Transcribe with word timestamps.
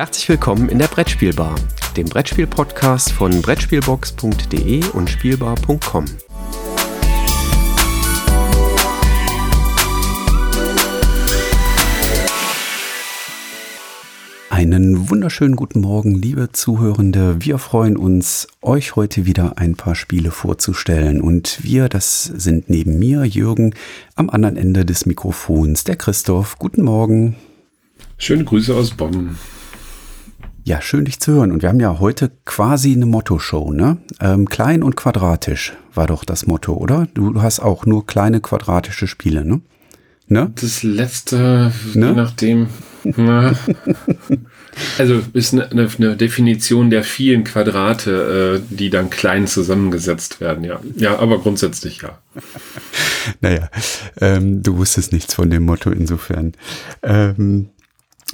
Herzlich 0.00 0.30
willkommen 0.30 0.70
in 0.70 0.78
der 0.78 0.86
Brettspielbar, 0.86 1.56
dem 1.94 2.06
Brettspiel-Podcast 2.06 3.12
von 3.12 3.42
Brettspielbox.de 3.42 4.82
und 4.94 5.10
Spielbar.com. 5.10 6.06
Einen 14.48 15.10
wunderschönen 15.10 15.54
guten 15.54 15.80
Morgen, 15.82 16.14
liebe 16.14 16.50
Zuhörende. 16.50 17.36
Wir 17.44 17.58
freuen 17.58 17.98
uns, 17.98 18.48
euch 18.62 18.96
heute 18.96 19.26
wieder 19.26 19.58
ein 19.58 19.74
paar 19.74 19.94
Spiele 19.94 20.30
vorzustellen. 20.30 21.20
Und 21.20 21.62
wir, 21.62 21.90
das 21.90 22.24
sind 22.24 22.70
neben 22.70 22.98
mir, 22.98 23.26
Jürgen, 23.26 23.74
am 24.14 24.30
anderen 24.30 24.56
Ende 24.56 24.86
des 24.86 25.04
Mikrofons, 25.04 25.84
der 25.84 25.96
Christoph. 25.96 26.58
Guten 26.58 26.84
Morgen. 26.84 27.36
Schöne 28.16 28.44
Grüße 28.44 28.74
aus 28.74 28.92
Bonn. 28.92 29.36
Ja, 30.64 30.80
schön 30.82 31.04
dich 31.04 31.20
zu 31.20 31.32
hören. 31.32 31.52
Und 31.52 31.62
wir 31.62 31.68
haben 31.68 31.80
ja 31.80 31.98
heute 31.98 32.30
quasi 32.44 32.92
eine 32.92 33.06
Motto-Show, 33.06 33.72
ne? 33.72 33.98
Ähm, 34.20 34.48
klein 34.48 34.82
und 34.82 34.96
quadratisch 34.96 35.72
war 35.94 36.06
doch 36.06 36.24
das 36.24 36.46
Motto, 36.46 36.74
oder? 36.74 37.08
Du 37.14 37.40
hast 37.40 37.60
auch 37.60 37.86
nur 37.86 38.06
kleine 38.06 38.40
quadratische 38.40 39.06
Spiele, 39.06 39.44
ne? 39.44 39.60
Ne? 40.30 40.52
Das 40.60 40.84
letzte, 40.84 41.72
ne? 41.94 42.06
je 42.06 42.12
nachdem. 42.12 42.68
also 44.98 45.22
ist 45.32 45.52
eine, 45.52 45.70
eine, 45.70 45.88
eine, 45.98 46.16
Definition 46.16 46.90
der 46.90 47.02
vielen 47.02 47.42
Quadrate, 47.42 48.60
äh, 48.60 48.74
die 48.74 48.90
dann 48.90 49.10
klein 49.10 49.48
zusammengesetzt 49.48 50.40
werden, 50.40 50.62
ja. 50.62 50.78
Ja, 50.94 51.18
aber 51.18 51.40
grundsätzlich 51.40 52.02
ja. 52.02 52.18
naja, 53.40 53.70
ähm, 54.20 54.62
du 54.62 54.76
wusstest 54.76 55.12
nichts 55.12 55.34
von 55.34 55.50
dem 55.50 55.64
Motto 55.64 55.90
insofern. 55.90 56.52
Ähm, 57.02 57.70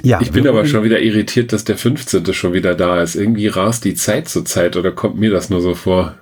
ja, 0.02 0.20
ich 0.20 0.30
bin 0.30 0.46
aber 0.46 0.66
schon 0.66 0.84
wieder 0.84 1.00
irritiert, 1.00 1.52
dass 1.52 1.64
der 1.64 1.76
15. 1.76 2.32
schon 2.32 2.52
wieder 2.52 2.74
da 2.74 3.02
ist. 3.02 3.14
Irgendwie 3.14 3.48
rast 3.48 3.84
die 3.84 3.94
Zeit 3.94 4.28
zur 4.28 4.44
Zeit 4.44 4.76
oder 4.76 4.92
kommt 4.92 5.18
mir 5.18 5.30
das 5.30 5.50
nur 5.50 5.60
so 5.60 5.74
vor? 5.74 6.14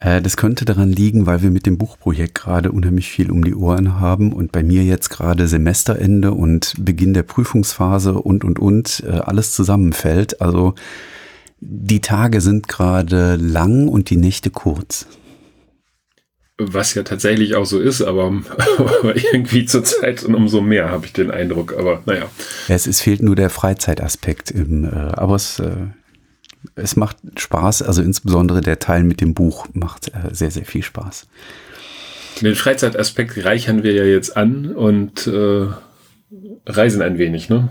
Äh, 0.00 0.22
das 0.22 0.36
könnte 0.36 0.64
daran 0.64 0.90
liegen, 0.90 1.26
weil 1.26 1.42
wir 1.42 1.50
mit 1.50 1.66
dem 1.66 1.78
Buchprojekt 1.78 2.34
gerade 2.34 2.72
unheimlich 2.72 3.08
viel 3.08 3.30
um 3.30 3.44
die 3.44 3.54
Ohren 3.54 4.00
haben 4.00 4.32
und 4.32 4.52
bei 4.52 4.62
mir 4.62 4.84
jetzt 4.84 5.10
gerade 5.10 5.48
Semesterende 5.48 6.32
und 6.32 6.74
Beginn 6.78 7.14
der 7.14 7.24
Prüfungsphase 7.24 8.14
und, 8.14 8.44
und, 8.44 8.58
und, 8.58 9.02
äh, 9.06 9.10
alles 9.10 9.52
zusammenfällt. 9.52 10.40
Also 10.40 10.74
die 11.60 12.00
Tage 12.00 12.40
sind 12.40 12.68
gerade 12.68 13.36
lang 13.36 13.88
und 13.88 14.10
die 14.10 14.16
Nächte 14.16 14.50
kurz. 14.50 15.06
Was 16.60 16.94
ja 16.94 17.04
tatsächlich 17.04 17.54
auch 17.54 17.66
so 17.66 17.78
ist, 17.78 18.02
aber, 18.02 18.42
aber 18.78 19.14
irgendwie 19.32 19.64
zur 19.64 19.84
Zeit 19.84 20.24
und 20.24 20.34
umso 20.34 20.60
mehr 20.60 20.90
habe 20.90 21.06
ich 21.06 21.12
den 21.12 21.30
Eindruck. 21.30 21.74
Aber 21.78 22.02
naja. 22.04 22.28
Ja, 22.66 22.74
es, 22.74 22.86
es 22.86 23.00
fehlt 23.00 23.22
nur 23.22 23.36
der 23.36 23.48
Freizeitaspekt. 23.48 24.50
Im, 24.50 24.84
äh, 24.84 24.88
aber 24.88 25.36
es, 25.36 25.60
äh, 25.60 25.70
es 26.74 26.96
macht 26.96 27.16
Spaß. 27.36 27.82
Also 27.82 28.02
insbesondere 28.02 28.60
der 28.60 28.80
Teil 28.80 29.04
mit 29.04 29.20
dem 29.20 29.34
Buch 29.34 29.68
macht 29.72 30.08
äh, 30.08 30.34
sehr, 30.34 30.50
sehr 30.50 30.64
viel 30.64 30.82
Spaß. 30.82 31.28
Den 32.42 32.54
Freizeitaspekt 32.54 33.44
reichern 33.44 33.82
wir 33.82 33.92
ja 33.92 34.04
jetzt 34.04 34.36
an 34.36 34.72
und 34.72 35.26
äh, 35.26 35.66
reisen 36.66 37.02
ein 37.02 37.18
wenig, 37.18 37.48
ne? 37.48 37.70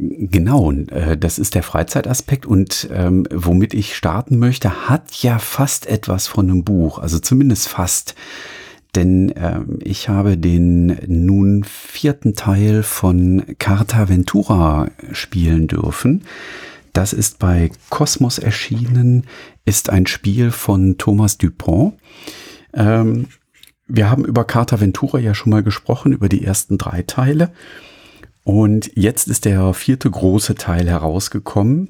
Genau, 0.00 0.70
äh, 0.70 1.16
das 1.18 1.40
ist 1.40 1.56
der 1.56 1.64
Freizeitaspekt 1.64 2.46
und 2.46 2.88
ähm, 2.92 3.26
womit 3.34 3.74
ich 3.74 3.96
starten 3.96 4.38
möchte, 4.38 4.88
hat 4.88 5.12
ja 5.22 5.40
fast 5.40 5.86
etwas 5.86 6.28
von 6.28 6.48
einem 6.48 6.62
Buch, 6.62 7.00
also 7.00 7.18
zumindest 7.18 7.66
fast. 7.68 8.14
Denn 8.94 9.34
ähm, 9.34 9.80
ich 9.82 10.08
habe 10.08 10.36
den 10.38 10.96
nun 11.08 11.64
vierten 11.64 12.36
Teil 12.36 12.84
von 12.84 13.42
Carta 13.58 14.08
Ventura 14.08 14.88
spielen 15.10 15.66
dürfen. 15.66 16.22
Das 16.92 17.12
ist 17.12 17.40
bei 17.40 17.72
Cosmos 17.90 18.38
erschienen, 18.38 19.24
ist 19.64 19.90
ein 19.90 20.06
Spiel 20.06 20.52
von 20.52 20.96
Thomas 20.98 21.38
Dupont. 21.38 21.94
Ähm, 22.72 23.26
wir 23.88 24.08
haben 24.08 24.24
über 24.24 24.44
Carta 24.44 24.80
Ventura 24.80 25.18
ja 25.18 25.34
schon 25.34 25.50
mal 25.50 25.64
gesprochen, 25.64 26.12
über 26.12 26.28
die 26.28 26.44
ersten 26.44 26.78
drei 26.78 27.02
Teile. 27.02 27.50
Und 28.48 28.92
jetzt 28.94 29.28
ist 29.28 29.44
der 29.44 29.74
vierte 29.74 30.10
große 30.10 30.54
Teil 30.54 30.88
herausgekommen. 30.88 31.88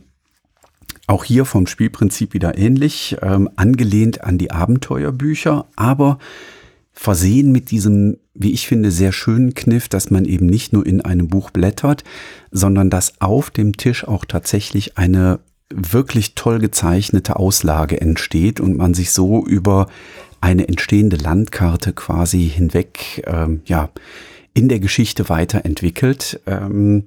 Auch 1.07 1.23
hier 1.23 1.45
vom 1.45 1.69
Spielprinzip 1.69 2.35
wieder 2.35 2.59
ähnlich, 2.59 3.17
ähm, 3.23 3.49
angelehnt 3.55 4.25
an 4.25 4.39
die 4.39 4.51
Abenteuerbücher, 4.51 5.67
aber 5.77 6.19
versehen 6.93 7.53
mit 7.53 7.71
diesem, 7.71 8.17
wie 8.35 8.51
ich 8.51 8.67
finde, 8.67 8.91
sehr 8.91 9.13
schönen 9.13 9.55
Kniff, 9.55 9.89
dass 9.89 10.11
man 10.11 10.25
eben 10.25 10.47
nicht 10.47 10.73
nur 10.73 10.85
in 10.85 11.01
einem 11.01 11.29
Buch 11.29 11.51
blättert, 11.51 12.03
sondern 12.51 12.91
dass 12.91 13.21
auf 13.21 13.51
dem 13.51 13.77
Tisch 13.77 14.03
auch 14.03 14.25
tatsächlich 14.25 14.99
eine 14.99 15.39
wirklich 15.73 16.35
toll 16.35 16.59
gezeichnete 16.59 17.37
Auslage 17.37 18.01
entsteht 18.01 18.59
und 18.59 18.77
man 18.77 18.95
sich 18.95 19.13
so 19.13 19.47
über 19.47 19.87
eine 20.41 20.67
entstehende 20.67 21.19
Landkarte 21.19 21.93
quasi 21.93 22.51
hinweg, 22.53 23.23
ähm, 23.29 23.61
ja, 23.65 23.91
in 24.59 24.69
der 24.69 24.81
Geschichte 24.81 25.29
weiterentwickelt. 25.29 26.41
Ähm, 26.47 27.05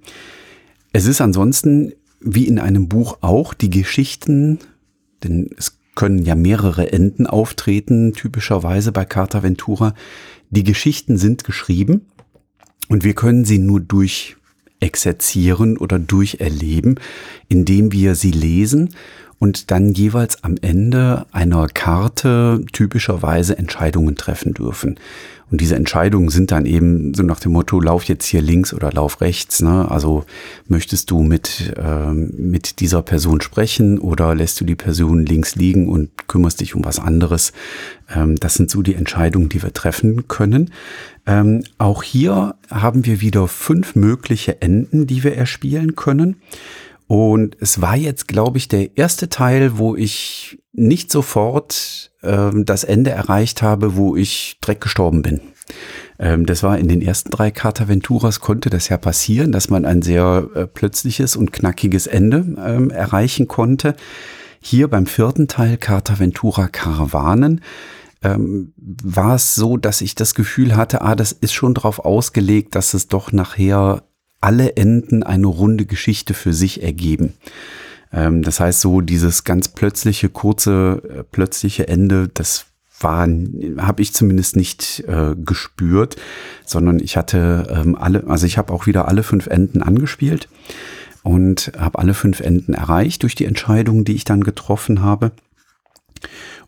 es 0.93 1.05
ist 1.05 1.19
ansonsten 1.19 1.91
wie 2.21 2.47
in 2.47 2.59
einem 2.59 2.87
Buch 2.87 3.17
auch 3.19 3.53
die 3.53 3.69
Geschichten, 3.69 4.59
denn 5.21 5.49
es 5.57 5.77
können 5.93 6.23
ja 6.23 6.35
mehrere 6.35 6.93
Enden 6.93 7.27
auftreten, 7.27 8.13
typischerweise 8.13 8.93
bei 8.93 9.03
Carta 9.03 9.43
Ventura. 9.43 9.93
Die 10.49 10.63
Geschichten 10.63 11.17
sind 11.17 11.43
geschrieben 11.43 12.05
und 12.87 13.03
wir 13.03 13.15
können 13.15 13.43
sie 13.43 13.57
nur 13.57 13.81
durch 13.81 14.37
exerzieren 14.79 15.77
oder 15.77 15.99
durcherleben, 15.99 17.01
indem 17.49 17.91
wir 17.91 18.15
sie 18.15 18.31
lesen 18.31 18.95
und 19.39 19.71
dann 19.71 19.91
jeweils 19.91 20.41
am 20.45 20.55
Ende 20.61 21.25
einer 21.33 21.67
Karte 21.67 22.63
typischerweise 22.71 23.57
Entscheidungen 23.57 24.15
treffen 24.15 24.53
dürfen. 24.53 24.97
Und 25.51 25.59
diese 25.59 25.75
Entscheidungen 25.75 26.29
sind 26.29 26.51
dann 26.51 26.65
eben 26.65 27.13
so 27.13 27.23
nach 27.23 27.41
dem 27.41 27.51
Motto, 27.51 27.81
lauf 27.81 28.05
jetzt 28.05 28.25
hier 28.25 28.41
links 28.41 28.73
oder 28.73 28.91
lauf 28.91 29.19
rechts. 29.19 29.61
Ne? 29.61 29.91
Also 29.91 30.23
möchtest 30.67 31.11
du 31.11 31.21
mit, 31.21 31.73
ähm, 31.77 32.31
mit 32.37 32.79
dieser 32.79 33.01
Person 33.01 33.41
sprechen 33.41 33.99
oder 33.99 34.33
lässt 34.33 34.61
du 34.61 34.65
die 34.65 34.75
Person 34.75 35.25
links 35.25 35.55
liegen 35.55 35.89
und 35.89 36.29
kümmerst 36.29 36.61
dich 36.61 36.73
um 36.73 36.85
was 36.85 36.99
anderes? 36.99 37.51
Ähm, 38.15 38.37
das 38.37 38.53
sind 38.53 38.71
so 38.71 38.81
die 38.81 38.95
Entscheidungen, 38.95 39.49
die 39.49 39.61
wir 39.61 39.73
treffen 39.73 40.29
können. 40.29 40.71
Ähm, 41.27 41.65
auch 41.77 42.01
hier 42.01 42.55
haben 42.69 43.05
wir 43.05 43.19
wieder 43.19 43.49
fünf 43.49 43.95
mögliche 43.95 44.61
Enden, 44.61 45.05
die 45.05 45.25
wir 45.25 45.35
erspielen 45.35 45.97
können. 45.97 46.37
Und 47.07 47.57
es 47.59 47.81
war 47.81 47.97
jetzt, 47.97 48.29
glaube 48.29 48.57
ich, 48.57 48.69
der 48.69 48.97
erste 48.97 49.27
Teil, 49.27 49.77
wo 49.77 49.97
ich 49.97 50.59
nicht 50.71 51.11
sofort 51.11 52.10
ähm, 52.23 52.65
das 52.65 52.83
Ende 52.83 53.11
erreicht 53.11 53.61
habe, 53.61 53.95
wo 53.95 54.15
ich 54.15 54.57
direkt 54.63 54.81
gestorben 54.81 55.21
bin. 55.21 55.41
Ähm, 56.19 56.45
das 56.45 56.63
war 56.63 56.77
in 56.77 56.87
den 56.87 57.01
ersten 57.01 57.31
drei 57.31 57.51
Carta 57.51 57.87
Venturas 57.87 58.39
konnte 58.39 58.69
das 58.69 58.89
ja 58.89 58.97
passieren, 58.97 59.51
dass 59.51 59.69
man 59.69 59.85
ein 59.85 60.01
sehr 60.01 60.47
äh, 60.53 60.67
plötzliches 60.67 61.35
und 61.35 61.51
knackiges 61.51 62.07
Ende 62.07 62.45
ähm, 62.63 62.91
erreichen 62.91 63.47
konnte. 63.47 63.95
Hier 64.61 64.87
beim 64.87 65.07
vierten 65.07 65.47
Teil 65.47 65.77
Carta 65.77 66.19
Ventura 66.19 66.67
Karawanen 66.67 67.61
ähm, 68.23 68.73
war 68.77 69.35
es 69.35 69.55
so, 69.55 69.77
dass 69.77 70.01
ich 70.01 70.13
das 70.13 70.35
Gefühl 70.35 70.75
hatte, 70.75 71.01
ah, 71.01 71.15
das 71.15 71.31
ist 71.31 71.53
schon 71.53 71.73
darauf 71.73 71.99
ausgelegt, 71.99 72.75
dass 72.75 72.93
es 72.93 73.07
doch 73.07 73.31
nachher 73.31 74.03
alle 74.39 74.75
Enden 74.75 75.23
eine 75.23 75.47
runde 75.47 75.85
Geschichte 75.85 76.33
für 76.33 76.53
sich 76.53 76.83
ergeben. 76.83 77.33
Ähm, 78.13 78.41
das 78.41 78.59
heißt, 78.59 78.81
so 78.81 79.01
dieses 79.01 79.43
ganz 79.43 79.69
plötzliche, 79.69 80.29
kurze, 80.29 81.01
äh, 81.09 81.23
plötzliche 81.23 81.87
Ende, 81.87 82.29
das 82.33 82.65
war, 82.99 83.27
habe 83.77 84.01
ich 84.01 84.13
zumindest 84.13 84.55
nicht 84.55 85.03
äh, 85.07 85.35
gespürt, 85.35 86.17
sondern 86.65 86.99
ich 86.99 87.17
hatte 87.17 87.67
ähm, 87.69 87.95
alle, 87.95 88.27
also 88.27 88.45
ich 88.45 88.57
habe 88.57 88.71
auch 88.73 88.85
wieder 88.85 89.07
alle 89.07 89.23
fünf 89.23 89.47
Enden 89.47 89.81
angespielt 89.81 90.47
und 91.23 91.71
habe 91.77 91.99
alle 91.99 92.13
fünf 92.13 92.39
Enden 92.39 92.73
erreicht 92.73 93.23
durch 93.23 93.35
die 93.35 93.45
Entscheidungen, 93.45 94.05
die 94.05 94.13
ich 94.13 94.23
dann 94.23 94.43
getroffen 94.43 95.01
habe. 95.01 95.31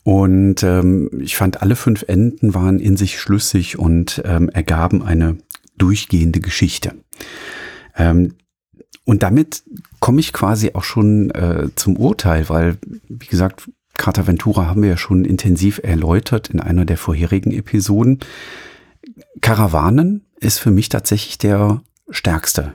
Und 0.03 0.63
ähm, 0.63 1.09
ich 1.21 1.37
fand, 1.37 1.61
alle 1.61 1.75
fünf 1.75 2.03
Enden 2.07 2.53
waren 2.53 2.79
in 2.79 2.97
sich 2.97 3.19
schlüssig 3.19 3.79
und 3.79 4.21
ähm, 4.25 4.49
ergaben 4.49 5.01
eine 5.01 5.37
durchgehende 5.77 6.39
Geschichte. 6.39 6.93
Ähm, 7.95 8.35
und 9.05 9.23
damit 9.23 9.63
komme 9.99 10.19
ich 10.19 10.33
quasi 10.33 10.71
auch 10.73 10.83
schon 10.83 11.31
äh, 11.31 11.69
zum 11.75 11.97
Urteil, 11.97 12.47
weil, 12.49 12.77
wie 13.09 13.27
gesagt, 13.27 13.69
Carta 13.97 14.25
Ventura 14.25 14.67
haben 14.67 14.81
wir 14.81 14.89
ja 14.89 14.97
schon 14.97 15.25
intensiv 15.25 15.79
erläutert 15.83 16.49
in 16.49 16.59
einer 16.59 16.85
der 16.85 16.97
vorherigen 16.97 17.51
Episoden. 17.51 18.19
Karawanen 19.41 20.25
ist 20.39 20.59
für 20.59 20.71
mich 20.71 20.89
tatsächlich 20.89 21.37
der 21.37 21.81
stärkste 22.09 22.73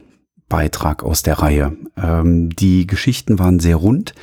Beitrag 0.49 1.03
aus 1.03 1.23
der 1.23 1.35
Reihe. 1.41 1.77
Ähm, 1.97 2.51
die 2.51 2.87
Geschichten 2.87 3.39
waren 3.39 3.59
sehr 3.59 3.77
rund, 3.77 4.15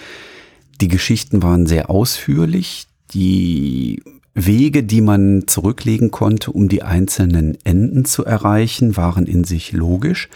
die 0.82 0.88
Geschichten 0.88 1.44
waren 1.44 1.66
sehr 1.66 1.90
ausführlich, 1.90 2.88
die 3.14 4.04
Wege, 4.34 4.84
die 4.84 5.02
man 5.02 5.48
zurücklegen 5.48 6.12
konnte, 6.12 6.52
um 6.52 6.68
die 6.68 6.84
einzelnen 6.84 7.58
Enden 7.64 8.06
zu 8.06 8.26
erreichen, 8.26 8.98
waren 8.98 9.26
in 9.26 9.44
sich 9.44 9.72
logisch. 9.72 10.30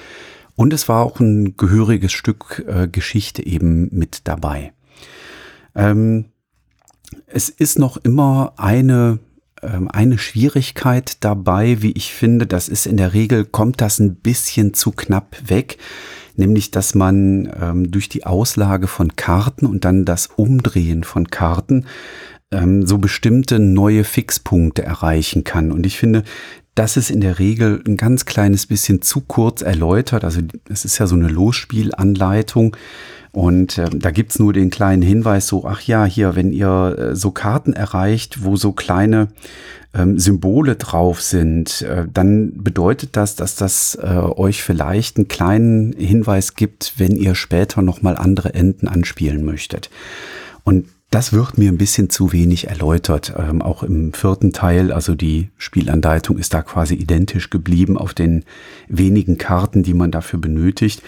Und 0.59 0.73
es 0.73 0.89
war 0.89 1.05
auch 1.05 1.21
ein 1.21 1.55
gehöriges 1.55 2.11
Stück 2.11 2.65
äh, 2.67 2.89
Geschichte 2.89 3.45
eben 3.45 3.87
mit 3.93 4.27
dabei. 4.27 4.73
Ähm, 5.73 6.25
es 7.27 7.47
ist 7.47 7.79
noch 7.79 7.95
immer 7.95 8.55
eine 8.57 9.19
ähm, 9.61 9.87
eine 9.87 10.17
Schwierigkeit 10.17 11.23
dabei, 11.23 11.81
wie 11.81 11.93
ich 11.93 12.13
finde, 12.13 12.45
das 12.45 12.67
ist 12.67 12.87
in 12.87 12.97
der 12.97 13.13
Regel, 13.13 13.45
kommt 13.45 13.79
das 13.79 13.99
ein 13.99 14.15
bisschen 14.15 14.73
zu 14.73 14.91
knapp 14.91 15.37
weg, 15.45 15.77
nämlich 16.35 16.71
dass 16.71 16.93
man 16.93 17.49
ähm, 17.57 17.89
durch 17.89 18.09
die 18.09 18.25
Auslage 18.25 18.87
von 18.87 19.15
Karten 19.15 19.65
und 19.65 19.85
dann 19.85 20.03
das 20.03 20.27
Umdrehen 20.27 21.05
von 21.05 21.29
Karten 21.29 21.85
ähm, 22.51 22.85
so 22.85 22.97
bestimmte 22.97 23.59
neue 23.59 24.03
Fixpunkte 24.03 24.83
erreichen 24.83 25.45
kann. 25.45 25.71
Und 25.71 25.85
ich 25.85 25.97
finde, 25.97 26.25
das 26.79 26.95
ist 26.95 27.11
in 27.11 27.19
der 27.19 27.39
Regel 27.39 27.83
ein 27.85 27.97
ganz 27.97 28.23
kleines 28.23 28.65
bisschen 28.65 29.01
zu 29.01 29.19
kurz 29.19 29.61
erläutert. 29.61 30.23
Also 30.23 30.39
es 30.69 30.85
ist 30.85 30.97
ja 30.97 31.07
so 31.07 31.15
eine 31.15 31.27
Losspielanleitung. 31.27 32.77
Und 33.33 33.77
äh, 33.77 33.89
da 33.91 34.11
gibt's 34.11 34.39
nur 34.39 34.53
den 34.53 34.69
kleinen 34.69 35.01
Hinweis, 35.01 35.47
so, 35.47 35.65
ach 35.67 35.81
ja, 35.81 36.05
hier, 36.05 36.37
wenn 36.37 36.53
ihr 36.53 36.95
äh, 36.97 37.15
so 37.17 37.31
Karten 37.31 37.73
erreicht, 37.73 38.45
wo 38.45 38.55
so 38.55 38.71
kleine 38.71 39.27
ähm, 39.93 40.17
Symbole 40.17 40.77
drauf 40.77 41.21
sind, 41.21 41.81
äh, 41.81 42.05
dann 42.11 42.63
bedeutet 42.63 43.17
das, 43.17 43.35
dass 43.35 43.55
das 43.55 43.95
äh, 44.01 44.07
euch 44.07 44.63
vielleicht 44.63 45.17
einen 45.17 45.27
kleinen 45.27 45.91
Hinweis 45.91 46.55
gibt, 46.55 46.93
wenn 46.95 47.17
ihr 47.17 47.35
später 47.35 47.81
nochmal 47.81 48.15
andere 48.15 48.53
Enden 48.53 48.87
anspielen 48.87 49.43
möchtet. 49.43 49.89
Und 50.63 50.85
das 51.09 51.33
wird 51.33 51.57
mir 51.57 51.71
ein 51.71 51.77
bisschen 51.77 52.09
zu 52.09 52.31
wenig 52.31 52.67
erläutert. 52.67 53.33
Ähm, 53.37 53.61
auch 53.61 53.81
im 53.81 54.13
vierten 54.13 54.53
Teil, 54.53 54.91
also 54.91 55.15
die 55.15 55.49
Spielanleitung 55.57 56.37
ist 56.37 56.53
da 56.53 56.61
quasi 56.61 56.93
identisch 56.93 57.49
geblieben 57.49 57.97
auf 57.97 58.13
den 58.13 58.45
wenigen 58.87 59.37
Karten, 59.37 59.81
die 59.81 59.95
man 59.95 60.11
dafür 60.11 60.39
benötigt. 60.39 61.01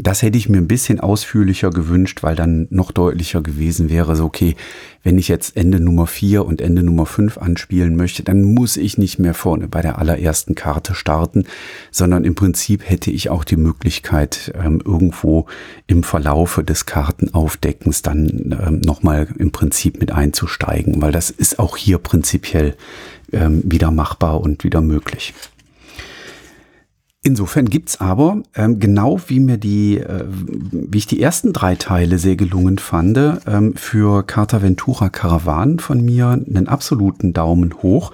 Das 0.00 0.22
hätte 0.22 0.38
ich 0.38 0.48
mir 0.48 0.58
ein 0.58 0.68
bisschen 0.68 1.00
ausführlicher 1.00 1.70
gewünscht, 1.70 2.22
weil 2.22 2.36
dann 2.36 2.68
noch 2.70 2.92
deutlicher 2.92 3.42
gewesen 3.42 3.90
wäre, 3.90 4.14
so 4.14 4.24
okay, 4.24 4.54
wenn 5.02 5.18
ich 5.18 5.28
jetzt 5.28 5.56
Ende 5.56 5.80
Nummer 5.80 6.06
4 6.06 6.44
und 6.44 6.60
Ende 6.60 6.82
Nummer 6.82 7.06
5 7.06 7.38
anspielen 7.38 7.96
möchte, 7.96 8.22
dann 8.22 8.42
muss 8.42 8.76
ich 8.76 8.98
nicht 8.98 9.18
mehr 9.18 9.34
vorne 9.34 9.66
bei 9.66 9.82
der 9.82 9.98
allerersten 9.98 10.54
Karte 10.54 10.94
starten, 10.94 11.44
sondern 11.90 12.24
im 12.24 12.34
Prinzip 12.34 12.88
hätte 12.88 13.10
ich 13.10 13.30
auch 13.30 13.42
die 13.42 13.56
Möglichkeit, 13.56 14.52
ähm, 14.54 14.80
irgendwo 14.84 15.46
im 15.86 16.02
Verlaufe 16.04 16.62
des 16.62 16.86
Kartenaufdeckens 16.86 18.02
dann 18.02 18.56
ähm, 18.64 18.80
nochmal 18.80 19.28
im 19.38 19.50
Prinzip 19.50 20.00
mit 20.00 20.12
einzusteigen, 20.12 21.02
weil 21.02 21.12
das 21.12 21.30
ist 21.30 21.58
auch 21.58 21.76
hier 21.76 21.98
prinzipiell 21.98 22.76
ähm, 23.32 23.62
wieder 23.64 23.90
machbar 23.90 24.40
und 24.40 24.62
wieder 24.62 24.80
möglich. 24.80 25.34
Insofern 27.28 27.66
gibt's 27.66 28.00
aber, 28.00 28.42
ähm, 28.54 28.78
genau 28.80 29.20
wie 29.26 29.38
mir 29.38 29.58
die, 29.58 29.98
äh, 29.98 30.24
wie 30.72 30.96
ich 30.96 31.06
die 31.06 31.20
ersten 31.20 31.52
drei 31.52 31.74
Teile 31.74 32.18
sehr 32.18 32.36
gelungen 32.36 32.78
fand, 32.78 33.18
ähm, 33.46 33.74
für 33.76 34.22
Carta 34.22 34.62
Ventura 34.62 35.10
Caravan 35.10 35.78
von 35.78 36.02
mir 36.02 36.28
einen 36.28 36.68
absoluten 36.68 37.34
Daumen 37.34 37.82
hoch. 37.82 38.12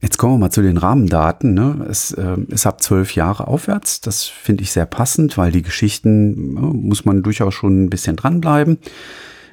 Jetzt 0.00 0.18
kommen 0.18 0.34
wir 0.34 0.38
mal 0.38 0.50
zu 0.50 0.60
den 0.60 0.76
Rahmendaten. 0.76 1.54
Ne? 1.54 1.86
Es 1.88 2.10
äh, 2.10 2.36
ist 2.48 2.66
ab 2.66 2.82
zwölf 2.82 3.14
Jahre 3.14 3.46
aufwärts. 3.46 4.00
Das 4.00 4.24
finde 4.24 4.64
ich 4.64 4.72
sehr 4.72 4.86
passend, 4.86 5.38
weil 5.38 5.52
die 5.52 5.62
Geschichten 5.62 6.56
äh, 6.56 6.60
muss 6.60 7.04
man 7.04 7.22
durchaus 7.22 7.54
schon 7.54 7.84
ein 7.84 7.90
bisschen 7.90 8.16
dranbleiben. 8.16 8.78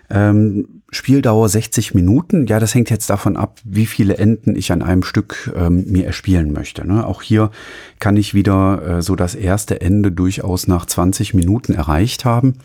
Ähm, 0.09 0.81
Spieldauer 0.95 1.50
60 1.50 1.94
Minuten. 1.94 2.47
Ja, 2.47 2.59
das 2.59 2.74
hängt 2.74 2.89
jetzt 2.89 3.09
davon 3.09 3.36
ab, 3.36 3.59
wie 3.63 3.86
viele 3.86 4.18
Enden 4.18 4.56
ich 4.56 4.71
an 4.71 4.81
einem 4.81 5.03
Stück 5.03 5.51
ähm, 5.56 5.83
mir 5.88 6.06
erspielen 6.06 6.53
möchte. 6.53 6.88
Ne? 6.88 7.06
Auch 7.06 7.21
hier 7.21 7.51
kann 8.00 8.15
ich 8.15 8.33
wieder 8.33 8.81
äh, 8.81 9.01
so 9.01 9.15
das 9.15 9.36
erste 9.36 9.81
Ende 9.81 10.12
durchaus 10.12 10.68
nach 10.68 10.86
20 10.86 11.33
Minuten 11.33 11.74
erreicht 11.74 12.24
haben. 12.24 12.56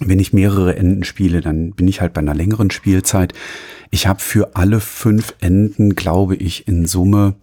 Wenn 0.00 0.18
ich 0.18 0.32
mehrere 0.32 0.74
Enden 0.74 1.04
spiele, 1.04 1.40
dann 1.40 1.72
bin 1.72 1.86
ich 1.86 2.00
halt 2.00 2.12
bei 2.12 2.20
einer 2.20 2.34
längeren 2.34 2.72
Spielzeit. 2.72 3.32
Ich 3.90 4.08
habe 4.08 4.18
für 4.18 4.56
alle 4.56 4.80
fünf 4.80 5.34
Enden, 5.40 5.94
glaube 5.94 6.34
ich, 6.34 6.66
in 6.66 6.86
Summe, 6.86 7.36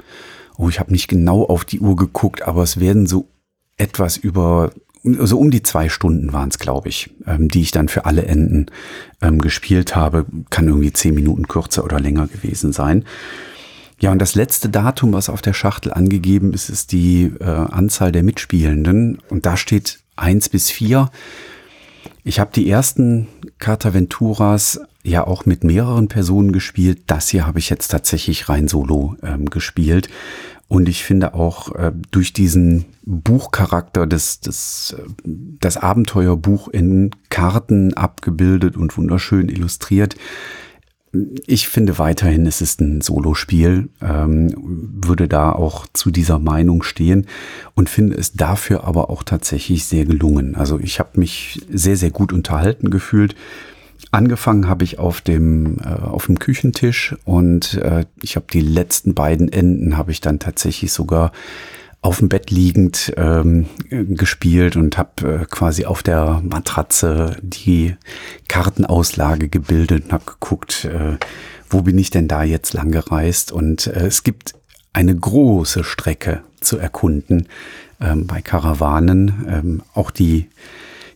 oh, 0.58 0.68
ich 0.68 0.82
habe 0.82 0.92
nicht 0.92 1.08
genau 1.08 1.46
auf 1.46 1.64
die 1.64 1.80
Uhr 1.80 1.96
geguckt, 1.96 2.42
aber 2.42 2.64
es 2.64 2.80
werden 2.82 3.08
so 3.08 3.30
etwas 3.78 4.18
über 4.18 4.72
also 5.18 5.40
um 5.40 5.52
die 5.52 5.64
zwei 5.64 5.88
Stunden 5.90 6.34
waren 6.34 6.50
es, 6.50 6.60
glaube 6.60 6.90
ich, 6.90 7.12
ähm, 7.26 7.48
die 7.48 7.62
ich 7.62 7.72
dann 7.72 7.88
für 7.88 8.06
alle 8.06 8.26
Enden 8.26 8.68
ähm, 9.22 9.40
gespielt 9.40 9.96
habe. 9.96 10.26
Kann 10.50 10.68
irgendwie 10.68 10.94
zehn 10.94 11.16
Minuten 11.16 11.48
kürzer 11.48 11.84
oder 11.84 12.00
länger 12.00 12.28
gewesen 12.28 12.74
sein. 12.74 13.06
Ja, 14.00 14.12
und 14.12 14.20
das 14.20 14.36
letzte 14.36 14.70
Datum, 14.70 15.14
was 15.14 15.30
auf 15.30 15.42
der 15.42 15.54
Schachtel 15.54 15.94
angegeben 15.94 16.54
ist, 16.54 16.70
ist 16.70 16.92
die 16.92 17.32
äh, 17.40 17.44
Anzahl 17.44 18.12
der 18.12 18.24
Mitspielenden. 18.24 19.20
Und 19.30 19.46
da 19.46 19.58
steht 19.58 20.00
eins 20.16 20.50
bis 20.50 20.70
vier. 20.70 21.10
Ich 22.24 22.40
habe 22.40 22.52
die 22.54 22.70
ersten 22.70 23.28
Cartaventuras 23.60 24.82
ja 25.04 25.26
auch 25.26 25.46
mit 25.46 25.64
mehreren 25.64 26.08
Personen 26.08 26.52
gespielt. 26.52 27.02
Das 27.08 27.30
hier 27.30 27.46
habe 27.46 27.60
ich 27.60 27.70
jetzt 27.70 27.90
tatsächlich 27.90 28.50
rein 28.50 28.68
solo 28.68 29.16
ähm, 29.24 29.50
gespielt. 29.50 30.10
Und 30.70 30.88
ich 30.88 31.04
finde 31.04 31.34
auch 31.34 31.74
äh, 31.76 31.92
durch 32.12 32.32
diesen 32.32 32.86
Buchcharakter, 33.04 34.06
das, 34.06 34.40
das, 34.40 34.96
das 35.26 35.78
Abenteuerbuch 35.78 36.68
in 36.68 37.10
Karten 37.30 37.96
abgebildet 37.96 38.78
und 38.78 38.96
wunderschön 38.96 39.50
illustriert, 39.50 40.16
ich 41.48 41.68
finde 41.68 41.98
weiterhin, 41.98 42.46
es 42.46 42.62
ist 42.62 42.82
ein 42.82 43.02
Solospiel, 43.02 43.90
ähm, 44.00 44.54
würde 45.04 45.28
da 45.28 45.52
auch 45.52 45.88
zu 45.92 46.12
dieser 46.12 46.38
Meinung 46.38 46.84
stehen 46.84 47.26
und 47.74 47.90
finde 47.90 48.16
es 48.16 48.34
dafür 48.34 48.84
aber 48.84 49.10
auch 49.10 49.24
tatsächlich 49.24 49.86
sehr 49.86 50.06
gelungen. 50.06 50.56
Also 50.56 50.80
ich 50.80 51.00
habe 51.00 51.20
mich 51.20 51.66
sehr, 51.72 51.98
sehr 51.98 52.12
gut 52.12 52.32
unterhalten 52.32 52.92
gefühlt. 52.92 53.36
Angefangen 54.12 54.68
habe 54.68 54.84
ich 54.84 54.98
auf 54.98 55.22
dem, 55.22 55.78
äh, 55.80 55.88
auf 55.88 56.26
dem 56.26 56.40
Küchentisch 56.40 57.16
und 57.26 57.76
äh, 57.76 58.06
ich 58.22 58.36
habe 58.36 58.48
die 58.52 58.62
letzten 58.62 59.14
beiden 59.14 59.52
Enden 59.52 59.98
habe 59.98 60.12
ich 60.12 60.22
dann 60.22 60.40
tatsächlich 60.40 60.92
sogar 60.92 61.32
auf 62.02 62.20
dem 62.20 62.30
Bett 62.30 62.50
liegend 62.50 63.14
ähm, 63.18 63.66
gespielt 63.90 64.78
und 64.78 64.98
habe 64.98 65.42
äh, 65.42 65.46
quasi 65.46 65.86
auf 65.86 66.02
der 66.02 66.42
Matratze 66.44 67.36
die 67.42 67.96
Kartenauslage 68.48 69.50
gebildet 69.50 70.06
und 70.06 70.14
habe 70.14 70.26
geguckt, 70.26 70.86
äh, 70.86 71.18
wo 71.70 71.82
bin 71.82 71.98
ich 71.98 72.10
denn 72.10 72.28
da 72.28 72.44
jetzt 72.44 72.74
lang 72.74 72.92
gereist. 72.92 73.52
Und 73.52 73.88
äh, 73.88 74.08
es 74.08 74.24
gibt 74.24 74.54
eine 74.94 75.16
große 75.16 75.84
Strecke 75.84 76.42
zu 76.62 76.78
erkunden 76.78 77.48
ähm, 78.00 78.28
bei 78.28 78.42
Karawanen. 78.42 79.46
Ähm, 79.48 79.84
auch 79.94 80.12
die 80.12 80.50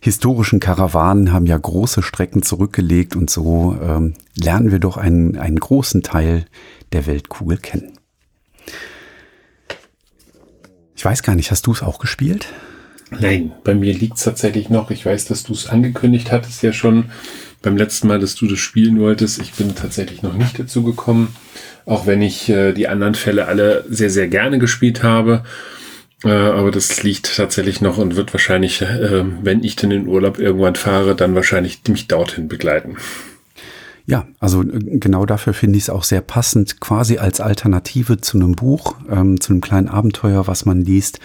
historischen 0.04 0.60
Karawanen 0.60 1.32
haben 1.32 1.46
ja 1.46 1.56
große 1.56 2.02
Strecken 2.02 2.42
zurückgelegt 2.42 3.16
und 3.16 3.30
so 3.30 3.74
ähm, 3.82 4.12
lernen 4.36 4.70
wir 4.70 4.78
doch 4.78 4.98
einen, 4.98 5.38
einen 5.38 5.58
großen 5.58 6.02
Teil 6.02 6.44
der 6.92 7.06
Weltkugel 7.06 7.56
kennen. 7.56 7.94
Ich 10.94 11.02
weiß 11.02 11.22
gar 11.22 11.34
nicht, 11.34 11.50
hast 11.50 11.66
du 11.66 11.72
es 11.72 11.82
auch 11.82 11.98
gespielt? 11.98 12.48
Nein, 13.18 13.52
bei 13.64 13.74
mir 13.74 13.94
liegt 13.94 14.18
es 14.18 14.24
tatsächlich 14.24 14.68
noch. 14.68 14.90
Ich 14.90 15.06
weiß, 15.06 15.24
dass 15.24 15.42
du 15.42 15.54
es 15.54 15.68
angekündigt 15.68 16.30
hattest 16.30 16.62
ja 16.62 16.74
schon 16.74 17.06
beim 17.62 17.78
letzten 17.78 18.08
Mal, 18.08 18.20
dass 18.20 18.34
du 18.34 18.46
das 18.46 18.58
spielen 18.58 19.00
wolltest. 19.00 19.40
Ich 19.40 19.54
bin 19.54 19.74
tatsächlich 19.74 20.20
noch 20.20 20.34
nicht 20.34 20.58
dazu 20.58 20.82
gekommen, 20.82 21.34
auch 21.86 22.06
wenn 22.06 22.20
ich 22.20 22.50
äh, 22.50 22.74
die 22.74 22.88
anderen 22.88 23.14
Fälle 23.14 23.46
alle 23.46 23.86
sehr, 23.88 24.10
sehr 24.10 24.28
gerne 24.28 24.58
gespielt 24.58 25.02
habe. 25.02 25.44
Äh, 26.24 26.30
aber 26.30 26.70
das 26.70 27.02
liegt 27.02 27.36
tatsächlich 27.36 27.80
noch 27.80 27.98
und 27.98 28.16
wird 28.16 28.32
wahrscheinlich, 28.32 28.82
äh, 28.82 29.24
wenn 29.42 29.62
ich 29.62 29.76
denn 29.76 29.90
in 29.90 30.06
Urlaub 30.06 30.38
irgendwann 30.38 30.74
fahre, 30.74 31.14
dann 31.14 31.34
wahrscheinlich 31.34 31.80
mich 31.88 32.08
dorthin 32.08 32.48
begleiten. 32.48 32.96
Ja, 34.06 34.26
also 34.38 34.62
äh, 34.62 34.98
genau 34.98 35.26
dafür 35.26 35.54
finde 35.54 35.76
ich 35.76 35.84
es 35.84 35.90
auch 35.90 36.04
sehr 36.04 36.20
passend, 36.20 36.80
quasi 36.80 37.18
als 37.18 37.40
Alternative 37.40 38.20
zu 38.20 38.38
einem 38.38 38.52
Buch, 38.52 38.96
ähm, 39.10 39.40
zu 39.40 39.52
einem 39.52 39.60
kleinen 39.60 39.88
Abenteuer, 39.88 40.46
was 40.46 40.64
man 40.64 40.82
liest. 40.82 41.20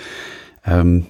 Ähm, 0.66 1.06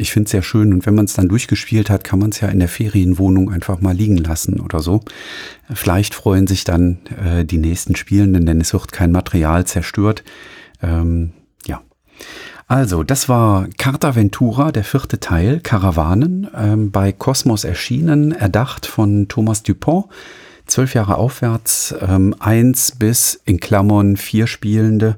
ich 0.00 0.12
finde 0.12 0.26
es 0.26 0.30
sehr 0.30 0.42
schön 0.42 0.72
und 0.72 0.86
wenn 0.86 0.94
man 0.94 1.06
es 1.06 1.14
dann 1.14 1.28
durchgespielt 1.28 1.90
hat, 1.90 2.04
kann 2.04 2.20
man 2.20 2.30
es 2.30 2.40
ja 2.40 2.48
in 2.48 2.60
der 2.60 2.68
Ferienwohnung 2.68 3.50
einfach 3.50 3.80
mal 3.80 3.96
liegen 3.96 4.16
lassen 4.16 4.60
oder 4.60 4.78
so. 4.78 5.00
Vielleicht 5.74 6.14
freuen 6.14 6.46
sich 6.46 6.62
dann 6.62 6.98
äh, 7.20 7.44
die 7.44 7.58
nächsten 7.58 7.96
Spielenden, 7.96 8.46
denn 8.46 8.60
es 8.60 8.72
wird 8.72 8.92
kein 8.92 9.10
Material 9.10 9.66
zerstört. 9.66 10.22
Ähm, 10.80 11.32
ja. 11.66 11.82
Also, 12.68 13.02
das 13.02 13.30
war 13.30 13.66
Carta 13.78 14.14
Ventura, 14.14 14.72
der 14.72 14.84
vierte 14.84 15.18
Teil, 15.18 15.60
Karawanen, 15.60 16.48
ähm, 16.54 16.90
bei 16.90 17.12
Cosmos 17.12 17.64
erschienen, 17.64 18.30
erdacht 18.30 18.84
von 18.84 19.26
Thomas 19.26 19.62
Dupont. 19.62 20.06
Zwölf 20.66 20.92
Jahre 20.92 21.16
aufwärts, 21.16 21.94
ähm, 22.06 22.34
eins 22.38 22.92
bis 22.92 23.40
in 23.46 23.58
Klammern 23.58 24.18
vier 24.18 24.46
Spielende 24.46 25.16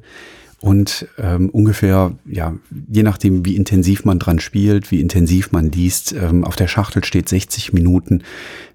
und 0.60 1.08
ähm, 1.18 1.48
ungefähr, 1.48 2.12
ja, 2.24 2.54
je 2.88 3.02
nachdem, 3.02 3.44
wie 3.44 3.56
intensiv 3.56 4.04
man 4.04 4.20
dran 4.20 4.38
spielt, 4.38 4.92
wie 4.92 5.00
intensiv 5.00 5.50
man 5.50 5.72
liest, 5.72 6.12
ähm, 6.12 6.44
auf 6.44 6.54
der 6.54 6.68
Schachtel 6.68 7.02
steht 7.02 7.28
60 7.28 7.72
Minuten. 7.72 8.22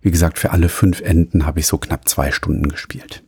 Wie 0.01 0.12
gesagt, 0.12 0.38
für 0.38 0.51
alle 0.51 0.67
fünf 0.67 1.00
Enden 1.00 1.46
habe 1.46 1.62
ich 1.62 1.67
so 1.67 1.77
knapp 1.77 2.10
zwei 2.10 2.32
Stunden 2.32 2.67
gespielt. 2.67 3.25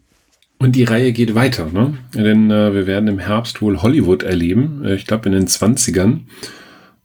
Und 0.59 0.75
die 0.75 0.83
Reihe 0.83 1.11
geht 1.11 1.35
weiter, 1.35 1.69
ne? 1.71 1.97
Denn 2.15 2.49
äh, 2.49 2.73
wir 2.73 2.87
werden 2.87 3.07
im 3.07 3.19
Herbst 3.19 3.61
wohl 3.61 3.81
Hollywood 3.81 4.23
erleben, 4.23 4.83
äh, 4.83 4.95
ich 4.95 5.05
glaube 5.05 5.27
in 5.27 5.33
den 5.33 5.47
20ern. 5.47 6.21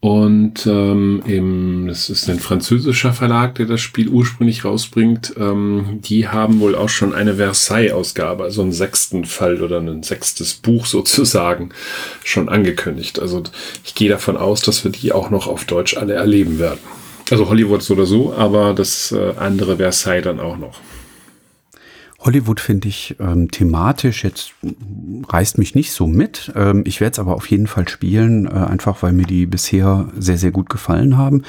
Und 0.04 0.66
ähm, 0.66 1.22
im, 1.26 1.86
das 1.86 2.10
ist 2.10 2.28
ein 2.28 2.40
französischer 2.40 3.12
Verlag, 3.12 3.54
der 3.54 3.66
das 3.66 3.80
Spiel 3.80 4.08
ursprünglich 4.08 4.64
rausbringt. 4.64 5.34
Ähm, 5.38 6.00
die 6.00 6.26
haben 6.26 6.58
wohl 6.58 6.74
auch 6.74 6.88
schon 6.88 7.14
eine 7.14 7.36
Versailles-Ausgabe, 7.36 8.42
also 8.42 8.62
einen 8.62 8.72
sechsten 8.72 9.26
Fall 9.26 9.62
oder 9.62 9.78
ein 9.78 10.02
sechstes 10.02 10.54
Buch 10.54 10.86
sozusagen, 10.86 11.68
schon 12.24 12.48
angekündigt. 12.48 13.20
Also 13.20 13.44
ich 13.84 13.94
gehe 13.94 14.08
davon 14.08 14.36
aus, 14.36 14.62
dass 14.62 14.82
wir 14.82 14.90
die 14.90 15.12
auch 15.12 15.30
noch 15.30 15.46
auf 15.46 15.66
Deutsch 15.66 15.96
alle 15.96 16.14
erleben 16.14 16.58
werden. 16.58 16.80
Also 17.30 17.48
Hollywood 17.48 17.84
so 17.84 17.94
oder 17.94 18.06
so, 18.06 18.34
aber 18.34 18.74
das 18.74 19.12
äh, 19.12 19.34
andere 19.38 19.76
Versailles 19.76 20.24
dann 20.24 20.40
auch 20.40 20.56
noch. 20.56 20.80
Hollywood 22.24 22.60
finde 22.60 22.88
ich 22.88 23.16
ähm, 23.18 23.50
thematisch 23.50 24.22
jetzt 24.22 24.52
reißt 25.28 25.58
mich 25.58 25.74
nicht 25.74 25.92
so 25.92 26.06
mit. 26.06 26.52
Ähm, 26.54 26.84
ich 26.86 27.00
werde 27.00 27.12
es 27.12 27.18
aber 27.18 27.34
auf 27.34 27.46
jeden 27.50 27.66
Fall 27.66 27.88
spielen, 27.88 28.46
äh, 28.46 28.50
einfach 28.50 29.02
weil 29.02 29.12
mir 29.12 29.26
die 29.26 29.46
bisher 29.46 30.08
sehr, 30.16 30.38
sehr 30.38 30.52
gut 30.52 30.68
gefallen 30.70 31.16
haben. 31.16 31.42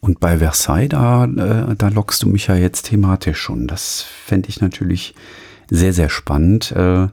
Und 0.00 0.20
bei 0.20 0.38
Versailles, 0.38 0.90
da, 0.90 1.24
äh, 1.24 1.74
da 1.74 1.88
lockst 1.88 2.22
du 2.22 2.28
mich 2.28 2.48
ja 2.48 2.54
jetzt 2.54 2.86
thematisch 2.86 3.38
schon. 3.38 3.66
Das 3.66 4.02
fände 4.02 4.48
ich 4.48 4.60
natürlich 4.60 5.14
sehr, 5.70 5.92
sehr 5.92 6.10
spannend. 6.10 6.72
Äh, 6.72 7.08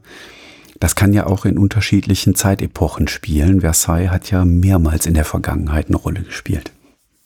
das 0.80 0.94
kann 0.94 1.12
ja 1.12 1.26
auch 1.26 1.44
in 1.44 1.58
unterschiedlichen 1.58 2.34
Zeitepochen 2.34 3.08
spielen. 3.08 3.62
Versailles 3.62 4.10
hat 4.10 4.30
ja 4.30 4.44
mehrmals 4.44 5.06
in 5.06 5.14
der 5.14 5.24
Vergangenheit 5.24 5.88
eine 5.88 5.96
Rolle 5.96 6.22
gespielt. 6.22 6.72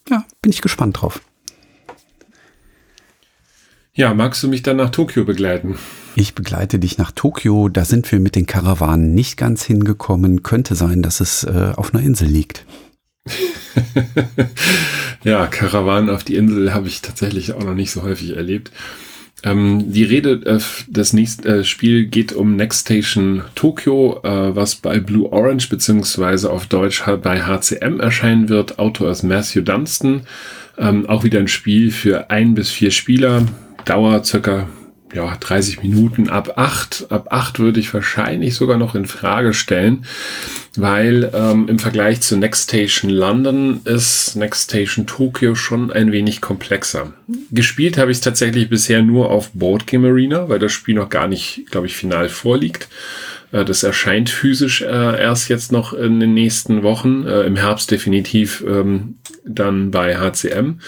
Ja, 0.09 0.25
bin 0.41 0.53
ich 0.53 0.63
gespannt 0.63 1.01
drauf. 1.01 1.21
Ja, 3.95 4.15
magst 4.15 4.43
du 4.43 4.49
mich 4.49 4.63
dann 4.63 4.79
nach 4.79 4.89
Tokio 4.89 5.25
begleiten? 5.25 5.77
Ich 6.17 6.35
begleite 6.35 6.79
dich 6.79 6.97
nach 6.97 7.11
Tokio. 7.11 7.69
Da 7.69 7.85
sind 7.85 8.11
wir 8.11 8.21
mit 8.21 8.37
den 8.37 8.47
Karawanen 8.47 9.13
nicht 9.13 9.37
ganz 9.37 9.65
hingekommen. 9.65 10.43
Könnte 10.43 10.75
sein, 10.75 11.03
dass 11.03 11.21
es 11.21 11.45
äh, 11.45 11.73
auf 11.77 11.93
einer 11.93 12.03
Insel 12.03 12.29
liegt. 12.29 12.65
ja, 15.25 15.47
Karawanen 15.47 16.09
auf 16.09 16.25
die 16.25 16.37
Insel 16.37 16.73
habe 16.73 16.89
ich 16.89 17.03
tatsächlich 17.03 17.53
auch 17.53 17.65
noch 17.65 17.75
nicht 17.75 17.91
so 17.91 18.03
häufig 18.03 18.35
erlebt. 18.35 18.73
Ähm, 19.45 19.93
die 19.93 20.05
Rede, 20.05 20.41
äh, 20.47 20.61
das 20.89 21.13
nächste 21.13 21.59
äh, 21.59 21.65
Spiel 21.65 22.07
geht 22.07 22.33
um 22.33 22.57
Next 22.57 22.83
Station 22.83 23.43
Tokyo, 23.55 24.21
äh, 24.23 24.57
was 24.57 24.77
bei 24.77 25.01
Blue 25.01 25.31
Orange 25.31 25.69
beziehungsweise 25.69 26.51
auf 26.51 26.65
Deutsch 26.67 27.05
bei 27.23 27.43
HCM 27.43 28.01
erscheinen 28.01 28.49
wird. 28.49 28.79
Autor 28.79 29.11
ist 29.11 29.23
Matthew 29.23 29.61
Dunstan. 29.61 30.23
Ähm, 30.79 31.07
auch 31.07 31.25
wieder 31.25 31.41
ein 31.41 31.49
Spiel 31.49 31.91
für 31.91 32.31
ein 32.31 32.55
bis 32.55 32.71
vier 32.71 32.91
Spieler. 32.91 33.45
Dauer 33.85 34.25
circa 34.25 34.69
ja, 35.15 35.37
30 35.39 35.83
Minuten 35.83 36.31
ab 36.31 36.55
8. 36.57 37.07
Ab 37.11 37.29
8 37.31 37.59
würde 37.59 37.81
ich 37.81 37.93
wahrscheinlich 37.93 38.55
sogar 38.55 38.79
noch 38.79 38.95
in 38.95 39.07
Frage 39.07 39.53
stellen, 39.53 40.07
weil 40.77 41.31
ähm, 41.35 41.69
im 41.69 41.79
Vergleich 41.79 42.23
zu 42.23 42.37
Next 42.37 42.71
Station 42.71 43.11
London 43.11 43.81
ist 43.85 44.37
Next 44.37 44.71
Station 44.71 45.07
Tokyo 45.07 45.55
schon 45.55 45.93
ein 45.93 46.13
wenig 46.13 46.41
komplexer. 46.41 47.13
Gespielt 47.51 47.99
habe 47.99 48.11
ich 48.11 48.19
es 48.19 48.23
tatsächlich 48.23 48.71
bisher 48.71 49.03
nur 49.03 49.31
auf 49.31 49.51
Board 49.53 49.87
Game 49.87 50.05
Arena, 50.05 50.49
weil 50.49 50.59
das 50.59 50.73
Spiel 50.73 50.95
noch 50.95 51.11
gar 51.11 51.29
nicht, 51.29 51.65
glaube 51.71 51.87
ich, 51.87 51.95
final 51.95 52.29
vorliegt. 52.29 52.89
Äh, 53.53 53.65
das 53.65 53.83
erscheint 53.83 54.31
physisch 54.31 54.83
äh, 54.83 55.21
erst 55.21 55.49
jetzt 55.49 55.73
noch 55.73 55.93
in 55.93 56.21
den 56.21 56.35
nächsten 56.35 56.83
Wochen, 56.83 57.27
äh, 57.27 57.43
im 57.43 57.57
Herbst 57.57 57.91
definitiv 57.91 58.65
ähm, 58.67 59.17
dann 59.45 59.91
bei 59.91 60.17
HCM. 60.17 60.79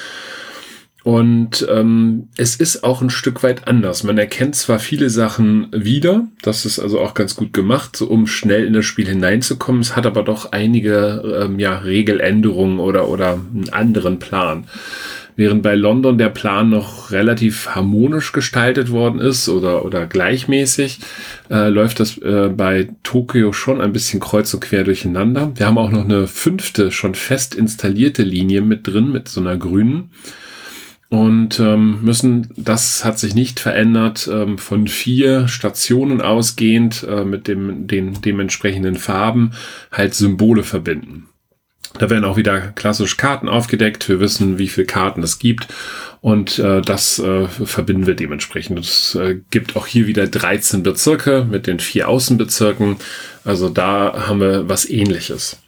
Und 1.04 1.66
ähm, 1.70 2.28
es 2.38 2.56
ist 2.56 2.82
auch 2.82 3.02
ein 3.02 3.10
Stück 3.10 3.42
weit 3.42 3.68
anders. 3.68 4.04
Man 4.04 4.16
erkennt 4.16 4.56
zwar 4.56 4.78
viele 4.78 5.10
Sachen 5.10 5.68
wieder, 5.70 6.26
das 6.40 6.64
ist 6.64 6.78
also 6.78 6.98
auch 6.98 7.12
ganz 7.12 7.36
gut 7.36 7.52
gemacht, 7.52 7.94
so 7.94 8.06
um 8.06 8.26
schnell 8.26 8.64
in 8.64 8.72
das 8.72 8.86
Spiel 8.86 9.06
hineinzukommen. 9.06 9.82
Es 9.82 9.96
hat 9.96 10.06
aber 10.06 10.22
doch 10.22 10.52
einige 10.52 11.42
ähm, 11.42 11.58
ja, 11.58 11.76
Regeländerungen 11.76 12.78
oder, 12.78 13.06
oder 13.10 13.34
einen 13.34 13.68
anderen 13.68 14.18
Plan. 14.18 14.64
Während 15.36 15.62
bei 15.62 15.74
London 15.74 16.16
der 16.16 16.30
Plan 16.30 16.70
noch 16.70 17.10
relativ 17.10 17.74
harmonisch 17.74 18.32
gestaltet 18.32 18.90
worden 18.90 19.20
ist 19.20 19.50
oder, 19.50 19.84
oder 19.84 20.06
gleichmäßig, 20.06 21.00
äh, 21.50 21.68
läuft 21.68 22.00
das 22.00 22.16
äh, 22.16 22.48
bei 22.48 22.88
Tokio 23.02 23.52
schon 23.52 23.82
ein 23.82 23.92
bisschen 23.92 24.20
kreuz 24.20 24.54
und 24.54 24.60
quer 24.60 24.84
durcheinander. 24.84 25.52
Wir 25.54 25.66
haben 25.66 25.76
auch 25.76 25.90
noch 25.90 26.04
eine 26.04 26.28
fünfte, 26.28 26.90
schon 26.90 27.14
fest 27.14 27.54
installierte 27.54 28.22
Linie 28.22 28.62
mit 28.62 28.86
drin, 28.86 29.12
mit 29.12 29.28
so 29.28 29.42
einer 29.42 29.58
grünen 29.58 30.10
und 31.10 31.60
ähm, 31.60 32.02
müssen, 32.02 32.48
das 32.56 33.04
hat 33.04 33.18
sich 33.18 33.34
nicht 33.34 33.60
verändert, 33.60 34.28
ähm, 34.32 34.58
von 34.58 34.88
vier 34.88 35.48
Stationen 35.48 36.20
ausgehend 36.20 37.06
äh, 37.08 37.24
mit 37.24 37.46
dem, 37.46 37.86
den 37.86 38.20
dementsprechenden 38.20 38.96
Farben 38.96 39.52
halt 39.92 40.14
Symbole 40.14 40.64
verbinden. 40.64 41.28
Da 41.98 42.10
werden 42.10 42.24
auch 42.24 42.36
wieder 42.36 42.60
klassisch 42.72 43.16
Karten 43.16 43.48
aufgedeckt. 43.48 44.08
Wir 44.08 44.18
wissen, 44.18 44.58
wie 44.58 44.66
viele 44.68 44.86
Karten 44.86 45.22
es 45.22 45.38
gibt. 45.38 45.68
Und 46.20 46.58
äh, 46.58 46.80
das 46.80 47.18
äh, 47.18 47.46
verbinden 47.46 48.06
wir 48.06 48.14
dementsprechend. 48.14 48.78
Es 48.80 49.14
äh, 49.14 49.40
gibt 49.50 49.76
auch 49.76 49.86
hier 49.86 50.06
wieder 50.06 50.26
13 50.26 50.82
Bezirke 50.82 51.46
mit 51.48 51.66
den 51.66 51.78
vier 51.78 52.08
Außenbezirken. 52.08 52.96
Also 53.44 53.68
da 53.68 54.26
haben 54.26 54.40
wir 54.40 54.68
was 54.68 54.88
ähnliches. 54.88 55.58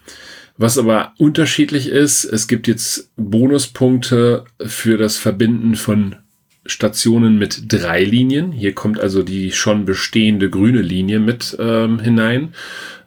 Was 0.59 0.79
aber 0.79 1.13
unterschiedlich 1.19 1.89
ist, 1.89 2.25
es 2.25 2.49
gibt 2.49 2.67
jetzt 2.67 3.11
Bonuspunkte 3.17 4.45
für 4.65 4.97
das 4.97 5.19
Verbinden 5.19 5.75
von 5.75 6.17
Stationen 6.65 7.39
mit 7.39 7.73
drei 7.73 8.03
Linien. 8.03 8.53
Hier 8.53 8.75
kommt 8.75 8.99
also 8.99 9.23
die 9.23 9.53
schon 9.53 9.85
bestehende 9.85 10.51
grüne 10.51 10.83
Linie 10.83 11.21
mit 11.21 11.57
ähm, 11.61 12.01
hinein. 12.01 12.55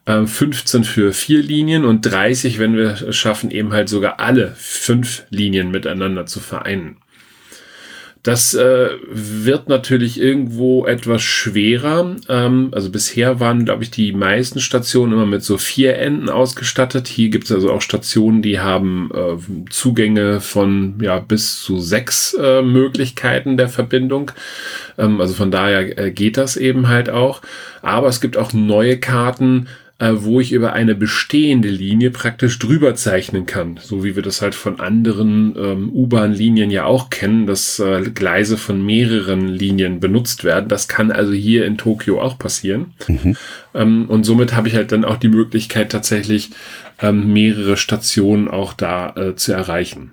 Ähm, 0.05 0.27
15 0.27 0.83
für 0.83 1.11
vier 1.11 1.41
Linien 1.41 1.85
und 1.85 2.01
30, 2.01 2.59
wenn 2.59 2.75
wir 2.75 3.01
es 3.09 3.15
schaffen, 3.15 3.51
eben 3.51 3.73
halt 3.73 3.89
sogar 3.89 4.19
alle 4.19 4.53
fünf 4.55 5.23
Linien 5.29 5.71
miteinander 5.71 6.25
zu 6.25 6.39
vereinen. 6.39 6.97
Das 8.21 8.53
äh, 8.53 8.89
wird 9.09 9.69
natürlich 9.69 10.19
irgendwo 10.19 10.85
etwas 10.85 11.21
schwerer. 11.21 12.17
Ähm, 12.27 12.69
also 12.73 12.89
bisher 12.89 13.39
waren, 13.39 13.63
glaube 13.63 13.83
ich, 13.83 13.91
die 13.91 14.11
meisten 14.11 14.59
Stationen 14.59 15.13
immer 15.13 15.25
mit 15.25 15.43
so 15.43 15.57
vier 15.57 15.97
Enden 15.97 16.29
ausgestattet. 16.29 17.07
Hier 17.07 17.29
gibt 17.29 17.45
es 17.45 17.51
also 17.53 17.71
auch 17.71 17.81
Stationen, 17.81 18.41
die 18.41 18.59
haben 18.59 19.09
äh, 19.13 19.69
Zugänge 19.69 20.41
von 20.41 20.95
ja 21.01 21.19
bis 21.19 21.61
zu 21.61 21.79
sechs 21.79 22.33
äh, 22.33 22.61
Möglichkeiten 22.61 23.55
der 23.55 23.69
Verbindung. 23.69 24.31
Ähm, 24.97 25.21
also 25.21 25.33
von 25.33 25.49
daher 25.49 25.97
äh, 25.97 26.11
geht 26.11 26.35
das 26.35 26.57
eben 26.57 26.89
halt 26.89 27.09
auch. 27.09 27.41
Aber 27.81 28.09
es 28.09 28.19
gibt 28.19 28.35
auch 28.35 28.51
neue 28.51 28.97
Karten, 28.97 29.67
äh, 29.99 30.13
wo 30.15 30.39
ich 30.39 30.53
über 30.53 30.73
eine 30.73 30.95
bestehende 30.95 31.67
Linie 31.67 32.09
praktisch 32.09 32.57
drüber 32.57 32.95
zeichnen 32.95 33.45
kann. 33.45 33.79
So 33.81 34.03
wie 34.03 34.15
wir 34.15 34.23
das 34.23 34.41
halt 34.41 34.55
von 34.55 34.79
anderen 34.79 35.55
ähm, 35.57 35.89
U-Bahn-Linien 35.93 36.71
ja 36.71 36.85
auch 36.85 37.09
kennen, 37.09 37.45
dass 37.45 37.79
äh, 37.79 38.09
Gleise 38.13 38.57
von 38.57 38.83
mehreren 38.83 39.49
Linien 39.49 39.99
benutzt 39.99 40.43
werden. 40.43 40.69
Das 40.69 40.87
kann 40.87 41.11
also 41.11 41.33
hier 41.33 41.65
in 41.65 41.77
Tokio 41.77 42.21
auch 42.21 42.39
passieren. 42.39 42.93
Mhm. 43.07 43.35
Ähm, 43.73 44.05
und 44.09 44.23
somit 44.23 44.55
habe 44.55 44.69
ich 44.69 44.75
halt 44.75 44.91
dann 44.93 45.03
auch 45.03 45.17
die 45.17 45.27
Möglichkeit 45.27 45.91
tatsächlich 45.91 46.51
ähm, 47.01 47.33
mehrere 47.33 47.75
Stationen 47.75 48.47
auch 48.47 48.73
da 48.73 49.13
äh, 49.15 49.35
zu 49.35 49.51
erreichen. 49.51 50.11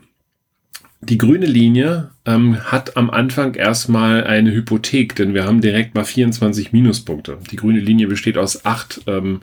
Die 1.09 1.19
grüne 1.19 1.47
Linie 1.47 2.11
ähm, 2.25 2.59
hat 2.65 2.97
am 2.97 3.11
Anfang 3.11 3.55
erstmal 3.55 4.25
eine 4.25 4.53
Hypothek, 4.53 5.15
denn 5.15 5.35
wir 5.35 5.45
haben 5.45 5.61
direkt 5.61 5.95
mal 5.95 6.05
24 6.05 6.73
Minuspunkte. 6.73 7.39
Die 7.53 7.57
grüne 7.57 7.79
Linie 7.79 8.09
besteht 8.09 8.37
aus 8.37 8.65
acht 8.65 9.03
ähm, 9.07 9.39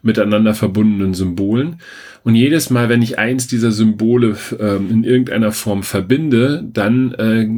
miteinander 0.00 0.54
verbundenen 0.54 1.14
Symbolen. 1.14 1.80
Und 2.22 2.36
jedes 2.36 2.70
Mal, 2.70 2.88
wenn 2.88 3.02
ich 3.02 3.18
eins 3.18 3.48
dieser 3.48 3.72
Symbole 3.72 4.36
ähm, 4.60 4.90
in 4.92 5.02
irgendeiner 5.02 5.50
Form 5.50 5.82
verbinde, 5.82 6.62
dann 6.72 7.12
äh, 7.14 7.48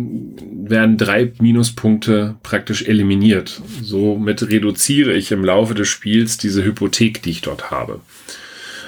werden 0.71 0.97
drei 0.97 1.33
Minuspunkte 1.39 2.37
praktisch 2.43 2.89
eliminiert. 2.89 3.61
Somit 3.83 4.49
reduziere 4.49 5.13
ich 5.13 5.33
im 5.33 5.45
Laufe 5.45 5.75
des 5.75 5.89
Spiels 5.89 6.39
diese 6.39 6.65
Hypothek, 6.65 7.23
die 7.23 7.31
ich 7.31 7.43
dort 7.43 7.71
habe. 7.71 8.01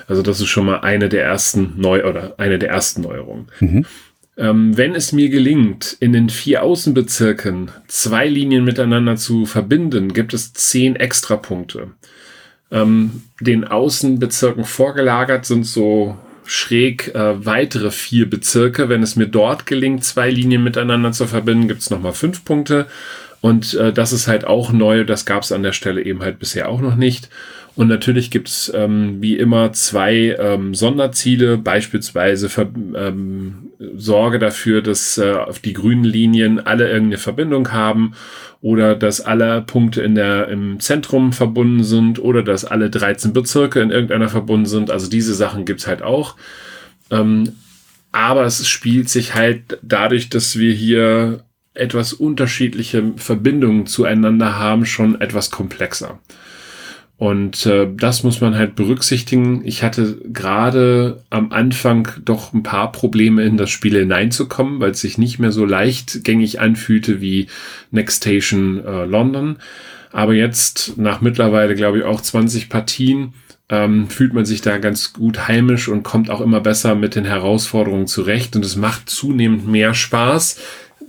Also 0.07 0.23
das 0.23 0.41
ist 0.41 0.49
schon 0.49 0.65
mal 0.65 0.79
eine 0.79 1.11
der 1.11 1.25
ersten 1.25 1.75
Neu 1.77 2.05
oder 2.05 2.37
eine 2.39 2.59
der 2.59 2.71
ersten 2.71 3.03
Neuerungen. 3.03 3.49
Mhm. 3.61 3.85
Ähm, 4.37 4.77
wenn 4.77 4.95
es 4.95 5.13
mir 5.13 5.29
gelingt, 5.29 5.97
in 6.01 6.13
den 6.13 6.31
vier 6.31 6.63
Außenbezirken 6.63 7.71
zwei 7.87 8.27
Linien 8.29 8.65
miteinander 8.65 9.17
zu 9.17 9.45
verbinden, 9.45 10.13
gibt 10.15 10.33
es 10.33 10.55
zehn 10.55 10.97
Extrapunkte. 10.97 11.91
Ähm, 12.71 13.23
den 13.41 13.65
Außenbezirken 13.65 14.65
vorgelagert 14.65 15.45
sind 15.45 15.65
so 15.65 16.17
schräg 16.47 17.15
äh, 17.15 17.45
weitere 17.45 17.91
vier 17.91 18.29
Bezirke. 18.29 18.89
Wenn 18.89 19.03
es 19.03 19.17
mir 19.17 19.27
dort 19.27 19.67
gelingt, 19.67 20.05
zwei 20.05 20.31
Linien 20.31 20.65
miteinander 20.65 21.13
zu 21.13 21.27
verbinden, 21.27 21.69
gibt 21.69 21.83
es 21.83 21.91
nochmal 21.91 22.15
fünf 22.15 22.45
Punkte. 22.45 22.87
Und 23.43 23.75
äh, 23.75 23.93
das 23.93 24.13
ist 24.13 24.29
halt 24.29 24.47
auch 24.47 24.73
neu. 24.73 25.05
Das 25.05 25.27
gab 25.27 25.43
es 25.43 25.53
an 25.53 25.63
der 25.63 25.73
Stelle 25.73 26.03
eben 26.03 26.23
halt 26.23 26.39
bisher 26.39 26.69
auch 26.69 26.81
noch 26.81 26.97
nicht. 26.97 27.29
Und 27.75 27.89
natürlich 27.89 28.31
gibt 28.31 28.49
es 28.49 28.71
ähm, 28.75 29.23
wie 29.23 29.37
immer 29.37 29.73
zwei 29.73 30.37
ähm, 30.39 30.75
Sonderziele, 30.75 31.57
beispielsweise 31.57 32.51
für, 32.51 32.69
ähm, 32.95 33.71
Sorge 33.97 34.39
dafür, 34.39 34.83
dass 34.83 35.19
äh, 35.19 35.33
auf 35.33 35.59
die 35.59 35.73
grünen 35.73 36.05
Linien 36.05 36.61
alle 36.61 36.89
irgendeine 36.89 37.19
Verbindung 37.19 37.73
haben 37.73 38.15
oder 38.61 38.95
dass 38.95 39.21
alle 39.21 39.63
Punkte 39.63 40.03
in 40.03 40.15
der, 40.15 40.49
im 40.49 40.81
Zentrum 40.81 41.33
verbunden 41.33 41.83
sind 41.83 42.19
oder 42.19 42.43
dass 42.43 42.65
alle 42.65 42.91
13 42.91 43.33
Bezirke 43.33 43.81
in 43.81 43.91
irgendeiner 43.91 44.29
verbunden 44.29 44.67
sind. 44.67 44.91
Also 44.91 45.09
diese 45.09 45.35
Sachen 45.35 45.65
gibt's 45.65 45.87
halt 45.87 46.03
auch. 46.03 46.37
Ähm, 47.11 47.55
aber 48.13 48.45
es 48.45 48.69
spielt 48.69 49.09
sich 49.09 49.35
halt 49.35 49.79
dadurch, 49.83 50.29
dass 50.29 50.59
wir 50.59 50.73
hier 50.75 51.45
etwas 51.75 52.13
unterschiedliche 52.13 53.13
Verbindungen 53.17 53.87
zueinander 53.87 54.59
haben, 54.59 54.85
schon 54.85 55.21
etwas 55.21 55.51
komplexer. 55.51 56.21
Und 57.23 57.67
äh, 57.67 57.87
das 57.89 58.25
muss 58.25 58.41
man 58.41 58.57
halt 58.57 58.75
berücksichtigen. 58.75 59.63
Ich 59.65 59.85
hatte 59.85 60.19
gerade 60.33 61.23
am 61.31 61.53
Anfang 61.53 62.09
doch 62.25 62.53
ein 62.53 62.65
paar 62.65 62.91
Probleme 62.91 63.45
in 63.45 63.57
das 63.57 63.71
Spiel 63.71 63.97
hineinzukommen, 63.97 64.81
weil 64.81 64.91
es 64.91 65.03
sich 65.03 65.19
nicht 65.19 65.39
mehr 65.39 65.53
so 65.53 65.65
leichtgängig 65.65 66.59
anfühlte 66.61 67.21
wie 67.21 67.47
Next 67.93 68.25
Station 68.25 68.85
äh, 68.85 69.05
London. 69.05 69.59
Aber 70.11 70.35
jetzt 70.35 70.99
nach 70.99 71.21
mittlerweile, 71.21 71.77
glaube 71.77 71.99
ich, 71.99 72.05
auch 72.05 72.21
20 72.21 72.69
Partien 72.69 73.35
ähm, 73.69 74.09
fühlt 74.09 74.33
man 74.33 74.45
sich 74.45 74.61
da 74.61 74.79
ganz 74.79 75.13
gut 75.13 75.47
heimisch 75.47 75.87
und 75.87 76.03
kommt 76.03 76.29
auch 76.29 76.41
immer 76.41 76.61
besser 76.61 76.97
mit 76.97 77.15
den 77.15 77.25
Herausforderungen 77.25 78.09
zurecht. 78.09 78.57
Und 78.57 78.65
es 78.65 78.75
macht 78.75 79.09
zunehmend 79.09 79.69
mehr 79.69 79.95
Spaß, 79.95 80.59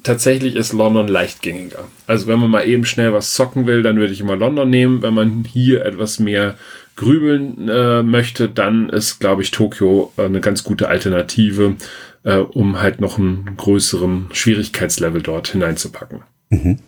tatsächlich 0.03 0.55
ist 0.55 0.73
London 0.73 1.07
leichtgängiger. 1.07 1.85
Also 2.07 2.27
wenn 2.27 2.39
man 2.39 2.51
mal 2.51 2.67
eben 2.67 2.85
schnell 2.85 3.13
was 3.13 3.33
zocken 3.33 3.65
will, 3.65 3.81
dann 3.81 3.97
würde 3.97 4.13
ich 4.13 4.21
immer 4.21 4.35
London 4.35 4.69
nehmen. 4.69 5.01
Wenn 5.01 5.13
man 5.13 5.45
hier 5.45 5.85
etwas 5.85 6.19
mehr 6.19 6.55
grübeln 6.95 7.69
äh, 7.69 8.03
möchte, 8.03 8.49
dann 8.49 8.89
ist, 8.89 9.19
glaube 9.19 9.41
ich, 9.41 9.51
Tokio 9.51 10.11
äh, 10.17 10.25
eine 10.25 10.41
ganz 10.41 10.63
gute 10.63 10.89
Alternative, 10.89 11.75
äh, 12.23 12.37
um 12.37 12.81
halt 12.81 13.01
noch 13.01 13.17
einen 13.17 13.57
größeren 13.57 14.29
Schwierigkeitslevel 14.31 15.21
dort 15.21 15.47
hineinzupacken. 15.47 16.21
Mhm. 16.49 16.79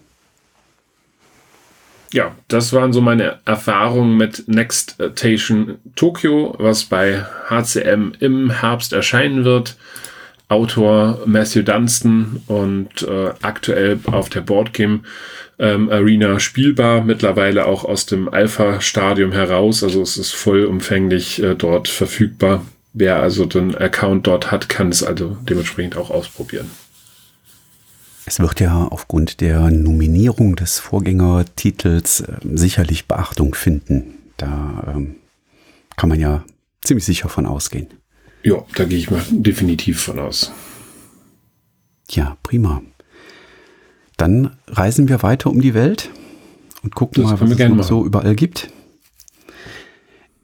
Ja, 2.14 2.36
das 2.48 2.72
waren 2.72 2.94
so 2.94 3.02
meine 3.02 3.40
Erfahrungen 3.46 4.16
mit 4.16 4.48
Next 4.48 4.96
Station 5.18 5.80
Tokyo, 5.96 6.56
was 6.60 6.86
bei 6.86 7.26
HCM 7.50 8.14
im 8.20 8.52
Herbst 8.52 8.94
erscheinen 8.94 9.44
wird. 9.44 9.76
Autor 10.48 11.20
Matthew 11.26 11.64
Dunstan 11.64 12.42
und 12.48 13.02
äh, 13.04 13.32
aktuell 13.42 14.00
auf 14.06 14.30
der 14.30 14.42
Boardgame 14.42 15.02
ähm, 15.58 15.90
Arena 15.90 16.40
spielbar, 16.40 17.04
mittlerweile 17.04 17.66
auch 17.66 17.84
aus 17.86 18.06
dem 18.06 18.30
Alpha-Stadium 18.30 19.32
heraus, 19.32 19.84
also 19.84 20.02
es 20.02 20.18
ist 20.18 20.34
vollumfänglich 20.34 21.42
äh, 21.42 21.56
dort 21.56 21.88
verfügbar. 21.88 22.66
Wer 22.94 23.18
also 23.18 23.46
den 23.46 23.76
Account 23.76 24.28
dort 24.28 24.52
hat, 24.52 24.70
kann 24.70 24.90
es 24.90 25.04
also 25.04 25.38
dementsprechend 25.50 25.98
auch 25.98 26.12
ausprobieren. 26.12 26.70
Es 28.26 28.40
wird 28.40 28.60
ja 28.60 28.88
aufgrund 28.88 29.42
der 29.42 29.70
Nominierung 29.70 30.56
des 30.56 30.80
Vorgängertitels 30.80 32.22
äh, 32.22 32.38
sicherlich 32.54 33.08
Beachtung 33.08 33.56
finden. 33.56 34.16
Da 34.38 34.94
ähm, 34.96 35.16
kann 35.96 36.10
man 36.10 36.20
ja 36.20 36.44
ziemlich 36.84 37.06
sicher 37.06 37.30
von 37.30 37.46
ausgehen. 37.46 37.88
Ja, 38.46 38.64
da 38.76 38.86
gehe 38.86 39.00
ich 39.00 39.10
mal 39.10 39.24
definitiv 39.32 40.04
von 40.04 40.20
aus. 40.20 40.52
Ja, 42.12 42.38
prima. 42.44 42.84
Dann 44.18 44.56
reisen 44.68 45.10
wir 45.10 45.24
weiter 45.24 45.50
um 45.50 45.62
die 45.62 45.74
Welt 45.74 46.12
und 46.84 46.94
gucken 46.94 47.24
das 47.24 47.32
mal, 47.32 47.42
was 47.42 47.60
es 47.60 47.70
noch 47.70 47.84
so 47.84 48.06
überall 48.06 48.36
gibt. 48.36 48.70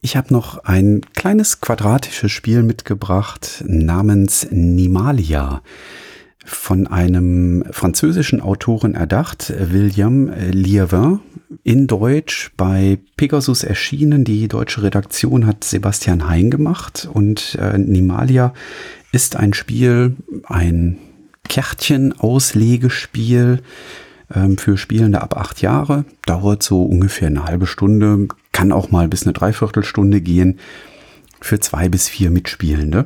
Ich 0.02 0.18
habe 0.18 0.34
noch 0.34 0.64
ein 0.64 1.02
kleines 1.14 1.62
quadratisches 1.62 2.32
Spiel 2.32 2.64
mitgebracht 2.64 3.64
namens 3.68 4.48
Nimalia 4.50 5.62
von 6.46 6.88
einem 6.88 7.64
französischen 7.72 8.42
Autoren 8.42 8.96
erdacht, 8.96 9.54
William 9.58 10.32
Lievin, 10.52 11.20
in 11.64 11.88
Deutsch 11.88 12.52
bei 12.58 12.98
Pegasus 13.18 13.64
erschienen. 13.64 14.24
Die 14.24 14.48
deutsche 14.48 14.82
Redaktion 14.84 15.46
hat 15.46 15.64
Sebastian 15.64 16.28
Hein 16.28 16.50
gemacht 16.50 17.08
und 17.12 17.56
äh, 17.62 17.78
Nimalia 17.78 18.54
ist 19.12 19.36
ein 19.36 19.54
Spiel, 19.54 20.16
ein 20.46 20.98
Kärtchen-Auslegespiel 21.48 23.62
ähm, 24.34 24.58
für 24.58 24.78
Spielende 24.78 25.22
ab 25.22 25.38
acht 25.38 25.62
Jahre. 25.62 26.06
Dauert 26.26 26.64
so 26.64 26.84
ungefähr 26.84 27.28
eine 27.28 27.46
halbe 27.46 27.68
Stunde, 27.68 28.28
kann 28.52 28.72
auch 28.72 28.90
mal 28.90 29.08
bis 29.08 29.22
eine 29.24 29.34
Dreiviertelstunde 29.34 30.22
gehen 30.22 30.58
für 31.42 31.60
zwei 31.60 31.90
bis 31.90 32.08
vier 32.08 32.32
Mitspielende. 32.32 33.06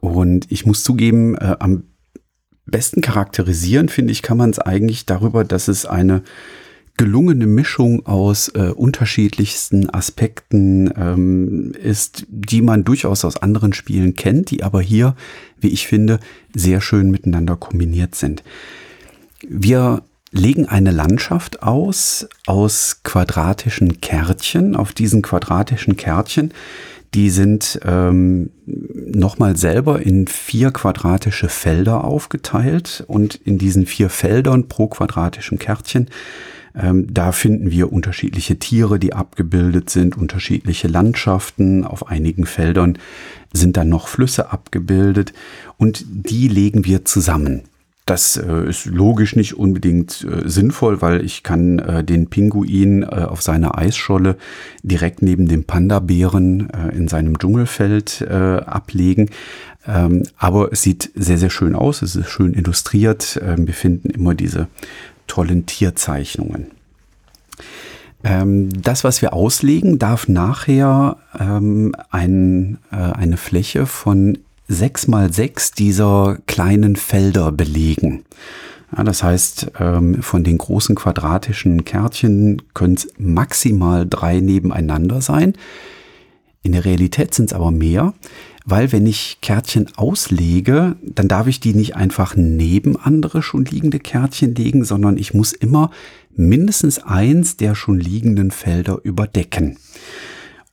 Und 0.00 0.50
ich 0.50 0.66
muss 0.66 0.82
zugeben, 0.82 1.36
äh, 1.36 1.56
am 1.58 1.84
besten 2.70 3.00
charakterisieren, 3.00 3.88
finde 3.88 4.12
ich, 4.12 4.22
kann 4.22 4.36
man 4.36 4.50
es 4.50 4.58
eigentlich 4.58 5.06
darüber, 5.06 5.44
dass 5.44 5.68
es 5.68 5.86
eine 5.86 6.22
gelungene 6.96 7.46
Mischung 7.46 8.04
aus 8.06 8.48
äh, 8.48 8.72
unterschiedlichsten 8.74 9.88
Aspekten 9.88 10.92
ähm, 10.96 11.72
ist, 11.80 12.26
die 12.28 12.60
man 12.60 12.84
durchaus 12.84 13.24
aus 13.24 13.36
anderen 13.36 13.72
Spielen 13.72 14.14
kennt, 14.14 14.50
die 14.50 14.64
aber 14.64 14.80
hier, 14.82 15.14
wie 15.60 15.68
ich 15.68 15.86
finde, 15.86 16.18
sehr 16.54 16.80
schön 16.80 17.10
miteinander 17.10 17.56
kombiniert 17.56 18.16
sind. 18.16 18.42
Wir 19.48 20.02
legen 20.32 20.66
eine 20.66 20.90
Landschaft 20.90 21.62
aus 21.62 22.28
aus 22.46 23.00
quadratischen 23.04 24.00
Kärtchen. 24.00 24.76
Auf 24.76 24.92
diesen 24.92 25.22
quadratischen 25.22 25.96
Kärtchen 25.96 26.52
die 27.14 27.30
sind 27.30 27.80
ähm, 27.84 28.50
nochmal 28.66 29.56
selber 29.56 30.02
in 30.02 30.26
vier 30.26 30.70
quadratische 30.70 31.48
Felder 31.48 32.04
aufgeteilt 32.04 33.04
und 33.06 33.34
in 33.34 33.58
diesen 33.58 33.86
vier 33.86 34.10
Feldern 34.10 34.68
pro 34.68 34.88
quadratischen 34.88 35.58
Kärtchen 35.58 36.08
ähm, 36.74 37.12
da 37.12 37.32
finden 37.32 37.70
wir 37.70 37.92
unterschiedliche 37.92 38.58
Tiere, 38.58 38.98
die 38.98 39.12
abgebildet 39.12 39.90
sind, 39.90 40.16
unterschiedliche 40.16 40.86
Landschaften. 40.88 41.84
Auf 41.84 42.08
einigen 42.08 42.46
Feldern 42.46 42.98
sind 43.52 43.76
dann 43.76 43.88
noch 43.88 44.08
Flüsse 44.08 44.52
abgebildet 44.52 45.32
und 45.76 46.04
die 46.08 46.48
legen 46.48 46.84
wir 46.84 47.04
zusammen. 47.04 47.62
Das 48.08 48.38
äh, 48.38 48.70
ist 48.70 48.86
logisch 48.86 49.36
nicht 49.36 49.58
unbedingt 49.58 50.24
äh, 50.24 50.48
sinnvoll, 50.48 51.02
weil 51.02 51.22
ich 51.22 51.42
kann 51.42 51.78
äh, 51.78 52.02
den 52.02 52.28
Pinguin 52.28 53.04
auf 53.04 53.42
seiner 53.42 53.76
Eisscholle 53.76 54.36
direkt 54.82 55.20
neben 55.20 55.46
dem 55.46 55.64
Panda-Bären 55.64 56.70
in 56.94 57.08
seinem 57.08 57.38
Dschungelfeld 57.38 58.26
ablegen. 58.28 59.30
Ähm, 59.86 60.22
aber 60.36 60.72
es 60.72 60.82
sieht 60.82 61.10
sehr, 61.14 61.38
sehr 61.38 61.50
schön 61.50 61.74
aus. 61.74 62.02
Es 62.02 62.16
ist 62.16 62.30
schön 62.30 62.54
illustriert. 62.54 63.40
Ähm, 63.42 63.66
wir 63.66 63.74
finden 63.74 64.10
immer 64.10 64.34
diese 64.34 64.68
tollen 65.26 65.66
Tierzeichnungen. 65.66 66.68
Ähm, 68.24 68.70
das, 68.82 69.04
was 69.04 69.22
wir 69.22 69.32
auslegen, 69.32 69.98
darf 69.98 70.28
nachher 70.28 71.16
ähm, 71.38 71.94
ein, 72.10 72.78
äh, 72.90 72.96
eine 72.96 73.36
Fläche 73.36 73.86
von 73.86 74.38
sechs 74.68 75.08
mal 75.08 75.32
sechs 75.32 75.72
dieser 75.72 76.38
kleinen 76.46 76.96
Felder 76.96 77.50
belegen. 77.50 78.24
Ja, 78.96 79.02
das 79.04 79.22
heißt, 79.22 79.72
ähm, 79.80 80.22
von 80.22 80.44
den 80.44 80.58
großen 80.58 80.94
quadratischen 80.94 81.84
Kärtchen 81.84 82.62
können 82.74 82.94
es 82.94 83.08
maximal 83.18 84.06
drei 84.08 84.40
nebeneinander 84.40 85.20
sein. 85.20 85.54
In 86.62 86.72
der 86.72 86.84
Realität 86.84 87.34
sind 87.34 87.46
es 87.46 87.52
aber 87.54 87.70
mehr, 87.70 88.14
weil 88.64 88.92
wenn 88.92 89.06
ich 89.06 89.38
Kärtchen 89.40 89.88
auslege, 89.96 90.96
dann 91.02 91.28
darf 91.28 91.46
ich 91.46 91.60
die 91.60 91.74
nicht 91.74 91.96
einfach 91.96 92.34
neben 92.36 92.96
andere 92.96 93.42
schon 93.42 93.64
liegende 93.64 93.98
Kärtchen 93.98 94.54
legen, 94.54 94.84
sondern 94.84 95.16
ich 95.16 95.32
muss 95.32 95.52
immer 95.52 95.90
mindestens 96.34 96.98
eins 96.98 97.56
der 97.56 97.74
schon 97.74 97.98
liegenden 97.98 98.50
Felder 98.50 98.98
überdecken. 99.02 99.78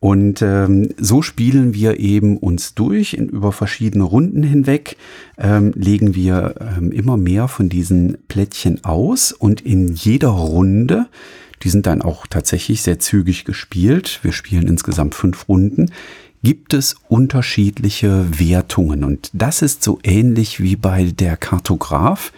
Und 0.05 0.43
ähm, 0.43 0.89
so 0.99 1.23
spielen 1.23 1.73
wir 1.73 1.99
eben 1.99 2.37
uns 2.37 2.75
durch 2.75 3.15
in, 3.15 3.27
über 3.27 3.51
verschiedene 3.51 4.03
Runden 4.03 4.43
hinweg, 4.43 4.97
ähm, 5.35 5.71
legen 5.73 6.13
wir 6.13 6.53
ähm, 6.77 6.91
immer 6.91 7.17
mehr 7.17 7.47
von 7.47 7.69
diesen 7.69 8.19
Plättchen 8.27 8.83
aus 8.85 9.31
und 9.31 9.61
in 9.61 9.95
jeder 9.95 10.27
Runde, 10.27 11.07
die 11.63 11.69
sind 11.69 11.87
dann 11.87 12.03
auch 12.03 12.27
tatsächlich 12.27 12.83
sehr 12.83 12.99
zügig 12.99 13.45
gespielt, 13.45 14.19
wir 14.21 14.31
spielen 14.31 14.67
insgesamt 14.67 15.15
fünf 15.15 15.49
Runden, 15.49 15.91
gibt 16.43 16.75
es 16.75 16.97
unterschiedliche 17.07 18.27
Wertungen. 18.37 19.03
Und 19.03 19.31
das 19.33 19.63
ist 19.63 19.81
so 19.81 19.97
ähnlich 20.03 20.61
wie 20.61 20.75
bei 20.75 21.05
der 21.05 21.35
Kartograf. 21.35 22.31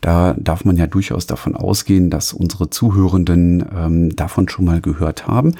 Da 0.00 0.36
darf 0.38 0.64
man 0.64 0.76
ja 0.76 0.86
durchaus 0.86 1.26
davon 1.26 1.56
ausgehen, 1.56 2.10
dass 2.10 2.32
unsere 2.32 2.70
Zuhörenden 2.70 3.64
ähm, 3.76 4.14
davon 4.14 4.48
schon 4.48 4.66
mal 4.66 4.80
gehört 4.80 5.26
haben. 5.26 5.56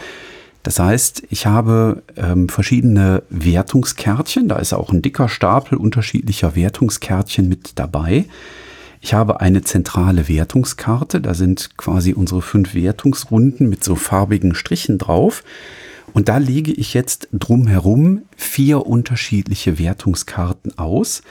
Das 0.62 0.78
heißt, 0.78 1.22
ich 1.30 1.46
habe 1.46 2.02
ähm, 2.16 2.48
verschiedene 2.48 3.22
Wertungskärtchen. 3.30 4.48
Da 4.48 4.56
ist 4.56 4.72
auch 4.72 4.92
ein 4.92 5.02
dicker 5.02 5.28
Stapel 5.28 5.78
unterschiedlicher 5.78 6.56
Wertungskärtchen 6.56 7.48
mit 7.48 7.78
dabei. 7.78 8.26
Ich 9.00 9.14
habe 9.14 9.40
eine 9.40 9.62
zentrale 9.62 10.28
Wertungskarte. 10.28 11.20
Da 11.20 11.34
sind 11.34 11.76
quasi 11.76 12.12
unsere 12.12 12.42
fünf 12.42 12.74
Wertungsrunden 12.74 13.68
mit 13.68 13.84
so 13.84 13.94
farbigen 13.94 14.54
Strichen 14.54 14.98
drauf. 14.98 15.44
Und 16.12 16.28
da 16.28 16.38
lege 16.38 16.72
ich 16.72 16.94
jetzt 16.94 17.28
drumherum 17.32 18.22
vier 18.36 18.86
unterschiedliche 18.86 19.78
Wertungskarten 19.78 20.76
aus. 20.78 21.22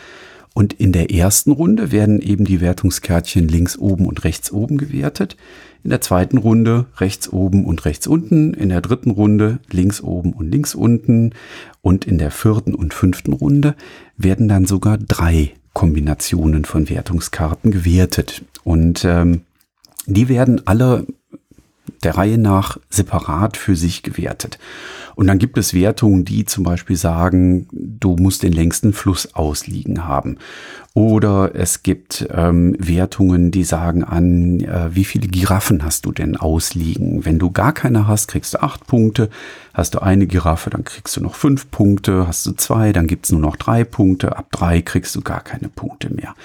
Und 0.54 0.74
in 0.74 0.92
der 0.92 1.12
ersten 1.12 1.52
Runde 1.52 1.92
werden 1.92 2.22
eben 2.22 2.46
die 2.46 2.62
Wertungskärtchen 2.62 3.48
links 3.48 3.78
oben 3.78 4.06
und 4.06 4.24
rechts 4.24 4.52
oben 4.52 4.78
gewertet. 4.78 5.38
In 5.84 5.90
der 5.90 6.02
zweiten 6.02 6.38
Runde 6.38 6.86
rechts 6.98 7.32
oben 7.32 7.66
und 7.66 7.86
rechts 7.86 8.08
unten. 8.08 8.54
In 8.54 8.70
der 8.70 8.82
dritten 8.82 9.12
Runde 9.12 9.60
links 9.72 10.02
oben 10.02 10.34
und 10.34 10.50
links 10.52 10.76
unten. 10.76 11.32
Und 11.82 12.06
in 12.06 12.18
der 12.18 12.32
vierten 12.32 12.76
und 12.76 12.94
fünften 12.94 13.34
Runde 13.34 13.76
werden 14.18 14.48
dann 14.48 14.66
sogar 14.66 14.98
drei 14.98 15.54
Kombinationen 15.74 16.66
von 16.66 16.90
Wertungskarten 16.90 17.72
gewertet. 17.72 18.44
Und 18.64 19.06
ähm, 19.06 19.42
die 20.08 20.30
werden 20.30 20.62
alle 20.66 21.06
der 22.04 22.18
Reihe 22.18 22.38
nach 22.38 22.78
separat 22.90 23.58
für 23.58 23.76
sich 23.76 24.04
gewertet. 24.04 24.60
Und 25.18 25.26
dann 25.26 25.40
gibt 25.40 25.58
es 25.58 25.74
Wertungen, 25.74 26.26
die 26.26 26.46
zum 26.46 26.64
Beispiel 26.64 26.96
sagen, 26.96 27.68
du 27.72 28.16
musst 28.18 28.44
den 28.44 28.54
längsten 28.54 28.94
Fluss 28.94 29.34
ausliegen 29.34 30.06
haben. 30.06 30.38
Oder 30.94 31.56
es 31.56 31.82
gibt 31.82 32.28
ähm, 32.32 32.76
Wertungen, 32.78 33.50
die 33.50 33.64
sagen 33.64 34.04
an, 34.04 34.60
äh, 34.60 34.90
wie 34.94 35.06
viele 35.06 35.28
Giraffen 35.28 35.84
hast 35.84 36.06
du 36.06 36.12
denn 36.12 36.38
ausliegen? 36.38 37.26
Wenn 37.26 37.40
du 37.40 37.50
gar 37.50 37.74
keine 37.74 38.08
hast, 38.08 38.28
kriegst 38.28 38.54
du 38.54 38.62
acht 38.62 38.86
Punkte. 38.86 39.30
Hast 39.74 39.96
du 39.96 40.00
eine 40.00 40.28
Giraffe, 40.28 40.70
dann 40.70 40.84
kriegst 40.84 41.18
du 41.18 41.22
noch 41.22 41.34
fünf 41.34 41.72
Punkte. 41.72 42.28
Hast 42.28 42.46
du 42.46 42.52
zwei, 42.52 42.94
dann 42.94 43.08
gibt's 43.08 43.32
nur 43.32 43.42
noch 43.42 43.56
drei 43.56 43.84
Punkte. 43.84 44.38
Ab 44.38 44.50
drei 44.52 44.84
kriegst 44.84 45.16
du 45.16 45.22
gar 45.22 45.42
keine 45.42 45.70
Punkte 45.70 46.14
mehr. 46.14 46.36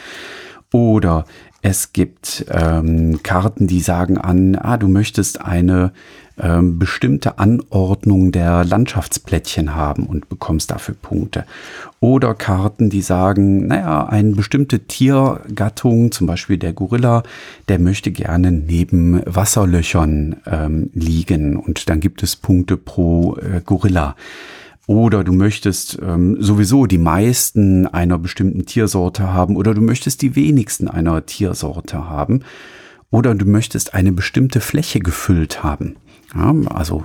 Oder 0.73 1.27
es 1.63 1.93
gibt 1.93 2.45
ähm, 2.51 3.23
Karten, 3.23 3.69
die 3.69 3.81
sagen 3.81 4.19
an, 4.19 4.57
ah, 4.57 4.77
du 4.77 4.89
möchtest 4.89 5.41
eine 5.41 5.93
ähm, 6.39 6.79
bestimmte 6.79 7.39
Anordnung 7.39 8.33
der 8.33 8.65
Landschaftsplättchen 8.65 9.77
haben 9.77 10.07
und 10.07 10.29
bekommst 10.29 10.73
dafür 10.73 10.97
Punkte. 11.01 11.45
Oder 12.01 12.35
Karten, 12.35 12.91
die 12.91 13.01
sagen, 13.01 13.69
naja, 13.69 14.07
eine 14.07 14.33
bestimmte 14.33 14.81
Tiergattung, 14.81 16.11
zum 16.11 16.27
Beispiel 16.27 16.59
der 16.59 16.73
Gorilla, 16.73 17.23
der 17.69 17.79
möchte 17.79 18.11
gerne 18.11 18.51
neben 18.51 19.23
Wasserlöchern 19.25 20.37
ähm, 20.47 20.91
liegen 20.95 21.57
und 21.57 21.89
dann 21.89 22.01
gibt 22.01 22.25
es 22.25 22.35
Punkte 22.35 22.77
pro 22.77 23.37
äh, 23.37 23.61
Gorilla. 23.65 24.17
Oder 24.87 25.23
du 25.23 25.33
möchtest 25.33 25.99
ähm, 26.03 26.37
sowieso 26.41 26.87
die 26.87 26.99
meisten 26.99 27.87
einer 27.87 28.19
bestimmten 28.19 28.67
Tiersorte 28.67 29.33
haben 29.33 29.57
oder 29.57 29.75
du 29.75 29.81
möchtest 29.81 30.23
die 30.23 30.35
wenigsten 30.35 30.89
einer 30.89 31.25
Tiersorte 31.25 32.09
haben 32.09 32.41
oder 33.11 33.35
du 33.35 33.47
möchtest 33.47 33.95
eine 33.95 34.11
bestimmte 34.11 34.61
Fläche 34.61 34.99
gefüllt 34.99 35.63
haben. 35.63 35.97
Ja, 36.35 36.55
also 36.71 37.05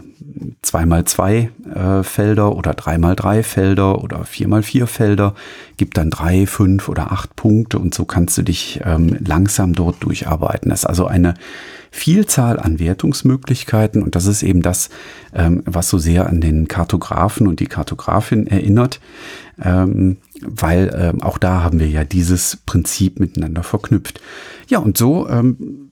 zweimal 0.62 1.04
zwei 1.06 1.52
äh, 1.74 2.02
Felder 2.02 2.56
oder 2.56 2.74
dreimal 2.74 3.16
drei 3.16 3.44
Felder 3.44 4.02
oder 4.02 4.24
viermal 4.24 4.64
vier 4.64 4.88
Felder 4.88 5.36
gibt 5.76 5.98
dann 5.98 6.10
drei, 6.10 6.48
fünf 6.48 6.88
oder 6.88 7.12
acht 7.12 7.36
Punkte 7.36 7.78
und 7.78 7.94
so 7.94 8.06
kannst 8.06 8.38
du 8.38 8.42
dich 8.42 8.80
ähm, 8.86 9.18
langsam 9.20 9.74
dort 9.74 10.02
durcharbeiten. 10.02 10.70
Das 10.70 10.80
ist 10.80 10.86
also 10.86 11.06
eine 11.06 11.34
Vielzahl 11.92 12.60
an 12.60 12.80
Wertungsmöglichkeiten 12.80 14.04
und 14.04 14.16
das 14.16 14.26
ist 14.26 14.44
eben 14.44 14.62
das, 14.62 14.90
ähm, 15.34 15.64
was 15.66 15.90
so 15.90 15.98
sehr 15.98 16.28
an 16.28 16.42
den 16.42 16.68
Kartografen 16.68 17.48
und 17.48 17.60
die 17.60 17.68
Kartografin 17.68 18.48
erinnert, 18.48 19.00
ähm, 19.62 20.18
weil 20.42 20.94
ähm, 20.98 21.22
auch 21.22 21.38
da 21.38 21.64
haben 21.64 21.80
wir 21.80 21.90
ja 21.90 22.04
dieses 22.04 22.58
Prinzip 22.66 23.20
miteinander 23.20 23.64
verknüpft. 23.64 24.22
Ja, 24.68 24.80
und 24.80 24.98
so 24.98 25.28
ähm, 25.30 25.88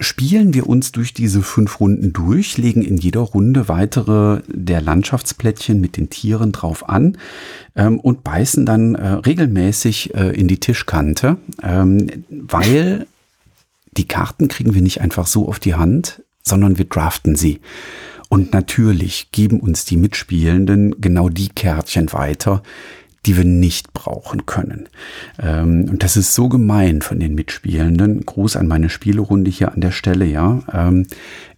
spielen 0.00 0.54
wir 0.54 0.68
uns 0.68 0.92
durch 0.92 1.12
diese 1.12 1.42
fünf 1.42 1.80
Runden 1.80 2.12
durch, 2.12 2.56
legen 2.56 2.82
in 2.82 2.96
jeder 2.96 3.20
Runde 3.20 3.68
weitere 3.68 4.42
der 4.46 4.80
Landschaftsplättchen 4.80 5.80
mit 5.80 5.96
den 5.96 6.10
Tieren 6.10 6.52
drauf 6.52 6.88
an 6.88 7.18
ähm, 7.74 7.98
und 7.98 8.24
beißen 8.24 8.64
dann 8.64 8.94
äh, 8.94 9.08
regelmäßig 9.08 10.14
äh, 10.14 10.30
in 10.30 10.48
die 10.48 10.60
Tischkante, 10.60 11.38
ähm, 11.62 12.08
weil 12.28 13.06
die 13.98 14.08
Karten 14.08 14.48
kriegen 14.48 14.74
wir 14.74 14.82
nicht 14.82 15.00
einfach 15.00 15.26
so 15.26 15.48
auf 15.48 15.58
die 15.58 15.74
Hand, 15.74 16.22
sondern 16.42 16.78
wir 16.78 16.86
draften 16.86 17.36
sie. 17.36 17.60
Und 18.28 18.52
natürlich 18.52 19.32
geben 19.32 19.60
uns 19.60 19.84
die 19.84 19.96
Mitspielenden 19.96 21.00
genau 21.00 21.28
die 21.28 21.48
Kärtchen 21.48 22.12
weiter, 22.12 22.62
die 23.26 23.36
wir 23.36 23.44
nicht 23.44 23.92
brauchen 23.92 24.46
können. 24.46 24.88
Ähm, 25.38 25.88
und 25.90 26.02
das 26.02 26.16
ist 26.16 26.34
so 26.34 26.48
gemein 26.48 27.02
von 27.02 27.18
den 27.18 27.34
Mitspielenden. 27.34 28.24
Gruß 28.24 28.56
an 28.56 28.68
meine 28.68 28.88
Spielerunde 28.88 29.50
hier 29.50 29.72
an 29.72 29.80
der 29.80 29.90
Stelle, 29.90 30.24
ja. 30.24 30.62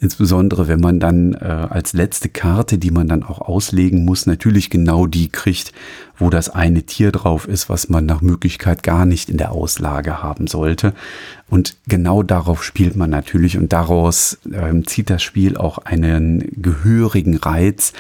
Insbesondere 0.01 0.67
wenn 0.67 0.81
man 0.81 0.99
dann 0.99 1.35
äh, 1.35 1.45
als 1.45 1.93
letzte 1.93 2.31
Karte, 2.31 2.79
die 2.79 2.91
man 2.91 3.07
dann 3.07 3.23
auch 3.23 3.41
auslegen 3.41 4.07
muss, 4.07 4.25
natürlich 4.25 4.71
genau 4.71 5.07
die 5.07 5.29
kriegt, 5.29 5.73
wo 6.21 6.31
das 6.31 6.51
eine 6.51 6.83
Tier 6.83 7.13
drauf 7.13 7.49
ist, 7.49 7.69
was 7.69 7.89
man 7.89 8.07
nach 8.07 8.21
Möglichkeit 8.21 8.83
gar 8.83 9.07
nicht 9.07 9.31
in 9.31 9.39
der 9.39 9.53
Auslage 9.53 10.23
haben 10.23 10.47
sollte. 10.47 10.95
Und 11.49 11.77
genau 11.89 12.23
darauf 12.23 12.63
spielt 12.63 12.95
man 12.95 13.11
natürlich 13.11 13.59
und 13.59 13.73
daraus 13.73 14.39
ähm, 14.53 14.87
zieht 14.87 15.11
das 15.11 15.23
Spiel 15.23 15.57
auch 15.57 15.79
einen 15.79 16.49
gehörigen 16.53 17.37
Reiz, 17.37 17.93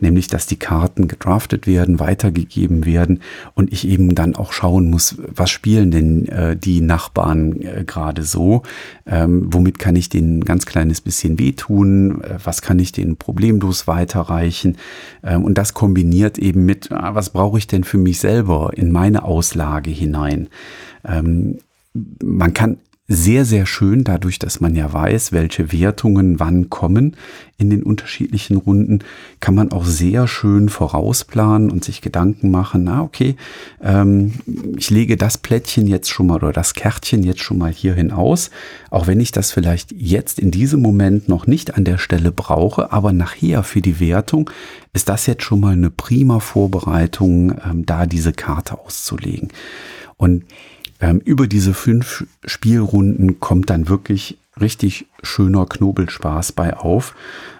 nämlich 0.00 0.28
dass 0.28 0.46
die 0.46 0.58
Karten 0.58 1.08
gedraftet 1.08 1.66
werden, 1.66 1.98
weitergegeben 1.98 2.86
werden 2.86 3.20
und 3.54 3.72
ich 3.72 3.88
eben 3.88 4.14
dann 4.14 4.36
auch 4.36 4.52
schauen 4.52 4.88
muss, 4.88 5.16
was 5.26 5.50
spielen 5.50 5.90
denn 5.90 6.28
äh, 6.28 6.56
die 6.56 6.80
Nachbarn 6.80 7.60
äh, 7.60 7.84
gerade 7.84 8.22
so, 8.22 8.62
ähm, 9.04 9.48
womit 9.52 9.80
kann 9.80 9.96
ich 9.96 10.08
denen 10.08 10.38
ein 10.38 10.44
ganz 10.44 10.64
kleines 10.64 11.00
bisschen 11.00 11.38
wehtun, 11.42 12.22
äh, 12.22 12.38
was 12.42 12.62
kann 12.62 12.78
ich 12.78 12.92
denen 12.92 13.16
problemlos 13.16 13.86
weiterreichen 13.86 14.76
ähm, 15.22 15.44
und 15.44 15.58
das 15.58 15.74
kombiniert 15.74 16.38
eben 16.38 16.64
mit, 16.64 16.92
ah, 16.92 17.14
was 17.14 17.30
brauche 17.30 17.58
ich 17.58 17.66
denn 17.66 17.84
für 17.84 17.98
mich 17.98 18.20
selber 18.20 18.70
in 18.74 18.92
meine 18.92 19.24
Auslage 19.24 19.90
hinein. 19.90 20.48
Ähm, 21.04 21.58
man 22.22 22.54
kann 22.54 22.78
sehr, 23.08 23.44
sehr 23.44 23.66
schön, 23.66 24.04
dadurch, 24.04 24.38
dass 24.38 24.60
man 24.60 24.76
ja 24.76 24.92
weiß, 24.92 25.32
welche 25.32 25.72
Wertungen 25.72 26.38
wann 26.38 26.70
kommen 26.70 27.16
in 27.58 27.68
den 27.68 27.82
unterschiedlichen 27.82 28.56
Runden, 28.56 29.00
kann 29.40 29.56
man 29.56 29.72
auch 29.72 29.84
sehr 29.84 30.28
schön 30.28 30.68
vorausplanen 30.68 31.70
und 31.70 31.84
sich 31.84 32.00
Gedanken 32.00 32.52
machen, 32.52 32.84
na 32.84 33.02
okay, 33.02 33.34
ähm, 33.82 34.34
ich 34.76 34.90
lege 34.90 35.16
das 35.16 35.36
Plättchen 35.36 35.88
jetzt 35.88 36.10
schon 36.10 36.28
mal 36.28 36.36
oder 36.36 36.52
das 36.52 36.74
Kärtchen 36.74 37.24
jetzt 37.24 37.40
schon 37.40 37.58
mal 37.58 37.72
hierhin 37.72 38.12
aus, 38.12 38.50
auch 38.90 39.08
wenn 39.08 39.20
ich 39.20 39.32
das 39.32 39.50
vielleicht 39.50 39.90
jetzt 39.90 40.38
in 40.38 40.52
diesem 40.52 40.80
Moment 40.80 41.28
noch 41.28 41.48
nicht 41.48 41.74
an 41.74 41.84
der 41.84 41.98
Stelle 41.98 42.30
brauche, 42.30 42.92
aber 42.92 43.12
nachher 43.12 43.64
für 43.64 43.80
die 43.82 43.98
Wertung 43.98 44.48
ist 44.92 45.08
das 45.08 45.26
jetzt 45.26 45.42
schon 45.42 45.60
mal 45.60 45.72
eine 45.72 45.90
prima 45.90 46.38
Vorbereitung, 46.38 47.54
ähm, 47.68 47.84
da 47.84 48.06
diese 48.06 48.32
Karte 48.32 48.78
auszulegen. 48.78 49.48
Und 50.16 50.44
ähm, 51.02 51.20
über 51.22 51.46
diese 51.46 51.74
fünf 51.74 52.24
Spielrunden 52.46 53.40
kommt 53.40 53.68
dann 53.68 53.88
wirklich 53.88 54.38
richtig 54.60 55.06
schöner 55.22 55.66
Knobelspaß 55.66 56.52
bei 56.52 56.76
auf. 56.76 57.14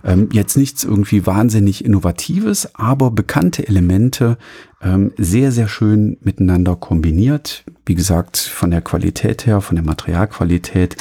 Ähm, 0.04 0.28
jetzt 0.32 0.56
nichts 0.56 0.84
irgendwie 0.84 1.26
wahnsinnig 1.26 1.84
Innovatives, 1.84 2.74
aber 2.74 3.10
bekannte 3.10 3.66
Elemente 3.66 4.38
ähm, 4.80 5.12
sehr, 5.18 5.52
sehr 5.52 5.68
schön 5.68 6.16
miteinander 6.22 6.76
kombiniert. 6.76 7.64
Wie 7.84 7.96
gesagt, 7.96 8.36
von 8.36 8.70
der 8.70 8.80
Qualität 8.80 9.44
her, 9.44 9.60
von 9.60 9.74
der 9.74 9.84
Materialqualität 9.84 10.96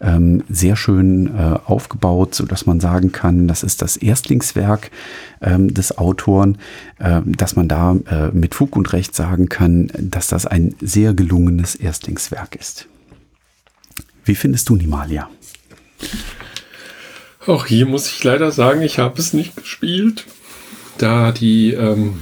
ähm, 0.00 0.44
sehr 0.50 0.76
schön 0.76 1.34
äh, 1.34 1.58
aufgebaut, 1.64 2.34
so 2.34 2.44
dass 2.44 2.66
man 2.66 2.78
sagen 2.78 3.10
kann, 3.10 3.48
das 3.48 3.62
ist 3.62 3.80
das 3.80 3.96
Erstlingswerk 3.96 4.90
ähm, 5.40 5.72
des 5.72 5.96
Autoren, 5.96 6.58
äh, 6.98 7.22
dass 7.24 7.56
man 7.56 7.68
da 7.68 7.96
äh, 8.10 8.28
mit 8.32 8.54
Fug 8.54 8.76
und 8.76 8.92
Recht 8.92 9.14
sagen 9.14 9.48
kann, 9.48 9.90
dass 9.98 10.28
das 10.28 10.44
ein 10.44 10.74
sehr 10.80 11.14
gelungenes 11.14 11.74
Erstlingswerk 11.74 12.54
ist. 12.54 12.86
Wie 14.26 14.34
findest 14.34 14.68
du 14.68 14.76
Nimalia? 14.76 15.30
Auch 17.46 17.64
hier 17.64 17.86
muss 17.86 18.08
ich 18.08 18.22
leider 18.24 18.50
sagen, 18.50 18.82
ich 18.82 18.98
habe 18.98 19.18
es 19.20 19.32
nicht 19.32 19.56
gespielt, 19.56 20.26
da 20.98 21.32
die 21.32 21.72
ähm, 21.72 22.20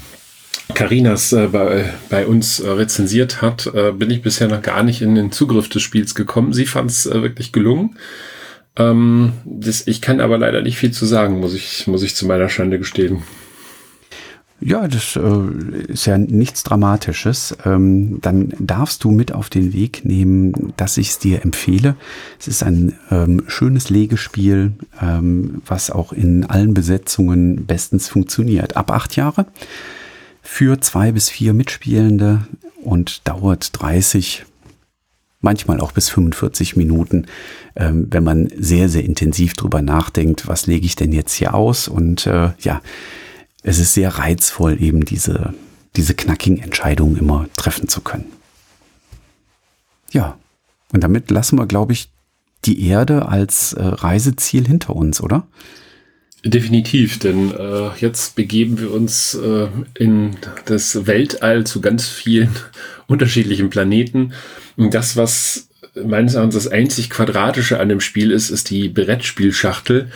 Carinas 0.72 1.32
äh, 1.32 1.48
bei, 1.48 1.92
bei, 2.08 2.26
uns 2.26 2.60
äh, 2.60 2.70
rezensiert 2.70 3.42
hat, 3.42 3.66
äh, 3.74 3.92
bin 3.92 4.10
ich 4.10 4.22
bisher 4.22 4.48
noch 4.48 4.62
gar 4.62 4.82
nicht 4.82 5.02
in 5.02 5.14
den 5.14 5.30
Zugriff 5.30 5.68
des 5.68 5.82
Spiels 5.82 6.14
gekommen. 6.14 6.52
Sie 6.52 6.66
fand 6.66 6.90
es 6.90 7.06
äh, 7.06 7.22
wirklich 7.22 7.52
gelungen. 7.52 7.96
Ähm, 8.76 9.34
das, 9.44 9.86
ich 9.86 10.00
kann 10.00 10.20
aber 10.20 10.38
leider 10.38 10.62
nicht 10.62 10.78
viel 10.78 10.90
zu 10.90 11.06
sagen, 11.06 11.38
muss 11.38 11.54
ich, 11.54 11.86
muss 11.86 12.02
ich 12.02 12.16
zu 12.16 12.26
meiner 12.26 12.48
Schande 12.48 12.78
gestehen. 12.78 13.22
Ja, 14.60 14.88
das 14.88 15.16
äh, 15.16 15.92
ist 15.92 16.06
ja 16.06 16.16
nichts 16.16 16.62
Dramatisches. 16.62 17.54
Ähm, 17.66 18.20
dann 18.22 18.54
darfst 18.58 19.04
du 19.04 19.10
mit 19.10 19.32
auf 19.32 19.50
den 19.50 19.74
Weg 19.74 20.06
nehmen, 20.06 20.72
dass 20.78 20.96
ich 20.96 21.10
es 21.10 21.18
dir 21.18 21.42
empfehle. 21.42 21.96
Es 22.40 22.48
ist 22.48 22.62
ein 22.62 22.94
ähm, 23.10 23.42
schönes 23.46 23.90
Legespiel, 23.90 24.72
ähm, 25.02 25.60
was 25.66 25.90
auch 25.90 26.14
in 26.14 26.46
allen 26.46 26.72
Besetzungen 26.72 27.66
bestens 27.66 28.08
funktioniert. 28.08 28.76
Ab 28.76 28.90
acht 28.90 29.16
Jahre 29.16 29.46
für 30.44 30.78
zwei 30.80 31.10
bis 31.10 31.30
vier 31.30 31.54
Mitspielende 31.54 32.46
und 32.82 33.26
dauert 33.26 33.70
30, 33.80 34.44
manchmal 35.40 35.80
auch 35.80 35.90
bis 35.90 36.10
45 36.10 36.76
Minuten, 36.76 37.26
ähm, 37.74 38.06
wenn 38.10 38.22
man 38.22 38.52
sehr, 38.56 38.88
sehr 38.88 39.04
intensiv 39.04 39.54
drüber 39.54 39.82
nachdenkt, 39.82 40.46
was 40.46 40.66
lege 40.66 40.86
ich 40.86 40.94
denn 40.94 41.12
jetzt 41.12 41.32
hier 41.32 41.54
aus 41.54 41.88
und 41.88 42.26
äh, 42.26 42.50
ja, 42.60 42.82
es 43.62 43.78
ist 43.78 43.94
sehr 43.94 44.10
reizvoll, 44.10 44.80
eben 44.80 45.06
diese, 45.06 45.54
diese 45.96 46.14
knackigen 46.14 46.58
Entscheidungen 46.58 47.16
immer 47.16 47.48
treffen 47.56 47.88
zu 47.88 48.02
können. 48.02 48.26
Ja, 50.12 50.38
und 50.92 51.02
damit 51.02 51.30
lassen 51.30 51.58
wir, 51.58 51.66
glaube 51.66 51.94
ich, 51.94 52.10
die 52.66 52.86
Erde 52.86 53.26
als 53.26 53.72
äh, 53.72 53.82
Reiseziel 53.82 54.66
hinter 54.66 54.94
uns, 54.94 55.20
oder? 55.22 55.46
Definitiv, 56.46 57.18
denn 57.18 57.52
äh, 57.52 57.88
jetzt 58.00 58.36
begeben 58.36 58.78
wir 58.78 58.92
uns 58.92 59.34
äh, 59.34 59.68
in 59.98 60.36
das 60.66 61.06
Weltall 61.06 61.64
zu 61.64 61.80
ganz 61.80 62.06
vielen 62.06 62.50
unterschiedlichen 63.06 63.70
Planeten. 63.70 64.34
Und 64.76 64.92
das, 64.92 65.16
was 65.16 65.70
meines 65.94 66.34
Erachtens 66.34 66.54
das 66.54 66.68
einzig 66.68 67.08
Quadratische 67.08 67.80
an 67.80 67.88
dem 67.88 68.00
Spiel 68.00 68.30
ist, 68.30 68.50
ist 68.50 68.68
die 68.68 68.88
Brettspielschachtel 68.88 70.10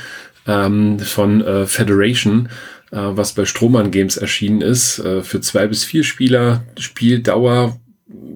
ähm, 0.46 0.98
von 0.98 1.40
äh, 1.40 1.66
Federation, 1.66 2.50
äh, 2.90 2.96
was 2.98 3.32
bei 3.32 3.46
Strohmann 3.46 3.90
Games 3.90 4.18
erschienen 4.18 4.60
ist. 4.60 4.98
Äh, 4.98 5.22
für 5.22 5.40
zwei 5.40 5.66
bis 5.66 5.84
vier 5.84 6.04
Spieler, 6.04 6.62
Spieldauer, 6.78 7.80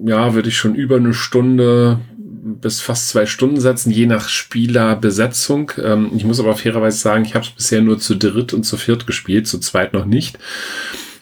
ja, 0.03 0.33
würde 0.33 0.49
ich 0.49 0.57
schon 0.57 0.73
über 0.73 0.95
eine 0.95 1.13
Stunde 1.13 1.99
bis 2.43 2.81
fast 2.81 3.09
zwei 3.09 3.25
Stunden 3.25 3.59
setzen, 3.59 3.91
je 3.91 4.05
nach 4.05 4.27
Spielerbesetzung. 4.27 5.71
Ähm, 5.81 6.11
ich 6.15 6.25
muss 6.25 6.39
aber 6.39 6.55
fairerweise 6.55 6.97
sagen, 6.97 7.25
ich 7.25 7.35
habe 7.35 7.45
es 7.45 7.51
bisher 7.51 7.81
nur 7.81 7.99
zu 7.99 8.15
dritt 8.15 8.53
und 8.53 8.63
zu 8.63 8.77
viert 8.77 9.07
gespielt, 9.07 9.47
zu 9.47 9.59
zweit 9.59 9.93
noch 9.93 10.05
nicht. 10.05 10.37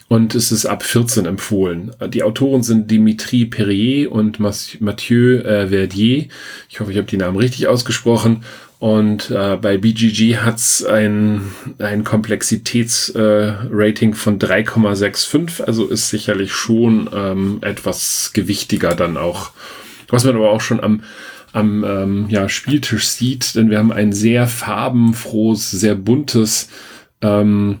Und 0.08 0.34
es 0.34 0.52
ist 0.52 0.66
ab 0.66 0.82
14 0.82 1.24
empfohlen. 1.24 1.92
Die 2.08 2.22
Autoren 2.22 2.62
sind 2.62 2.90
Dimitri 2.90 3.46
Perrier 3.46 4.12
und 4.12 4.40
Mathieu 4.40 5.38
äh, 5.38 5.68
Verdier. 5.68 6.26
Ich 6.68 6.80
hoffe, 6.80 6.90
ich 6.90 6.98
habe 6.98 7.06
die 7.06 7.16
Namen 7.16 7.38
richtig 7.38 7.66
ausgesprochen. 7.66 8.44
Und 8.78 9.30
äh, 9.30 9.56
bei 9.56 9.78
BGG 9.78 10.38
hat's 10.38 10.84
ein, 10.84 11.52
ein 11.78 12.02
Komplexitätsrating 12.02 14.12
äh, 14.12 14.16
von 14.16 14.40
3,65, 14.40 15.62
also 15.62 15.86
ist 15.86 16.10
sicherlich 16.10 16.52
schon 16.52 17.08
ähm, 17.14 17.58
etwas 17.62 18.32
gewichtiger 18.34 18.96
dann 18.96 19.16
auch. 19.16 19.52
Was 20.12 20.24
man 20.24 20.36
aber 20.36 20.50
auch 20.50 20.60
schon 20.60 20.80
am, 20.80 21.02
am 21.52 21.84
ähm, 21.84 22.26
ja, 22.28 22.48
Spieltisch 22.48 23.08
sieht, 23.08 23.54
denn 23.54 23.70
wir 23.70 23.78
haben 23.78 23.92
ein 23.92 24.12
sehr 24.12 24.46
farbenfrohes, 24.46 25.70
sehr 25.70 25.94
buntes 25.94 26.68
ähm, 27.22 27.80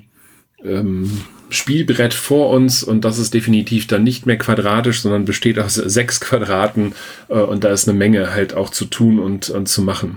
ähm, 0.64 1.10
Spielbrett 1.50 2.14
vor 2.14 2.48
uns 2.50 2.82
und 2.82 3.04
das 3.04 3.18
ist 3.18 3.34
definitiv 3.34 3.86
dann 3.86 4.02
nicht 4.02 4.24
mehr 4.24 4.38
quadratisch, 4.38 5.02
sondern 5.02 5.26
besteht 5.26 5.58
aus 5.58 5.74
sechs 5.74 6.20
Quadraten 6.20 6.94
äh, 7.28 7.34
und 7.34 7.64
da 7.64 7.68
ist 7.68 7.86
eine 7.86 7.98
Menge 7.98 8.32
halt 8.32 8.54
auch 8.54 8.70
zu 8.70 8.86
tun 8.86 9.18
und, 9.18 9.50
und 9.50 9.68
zu 9.68 9.82
machen. 9.82 10.16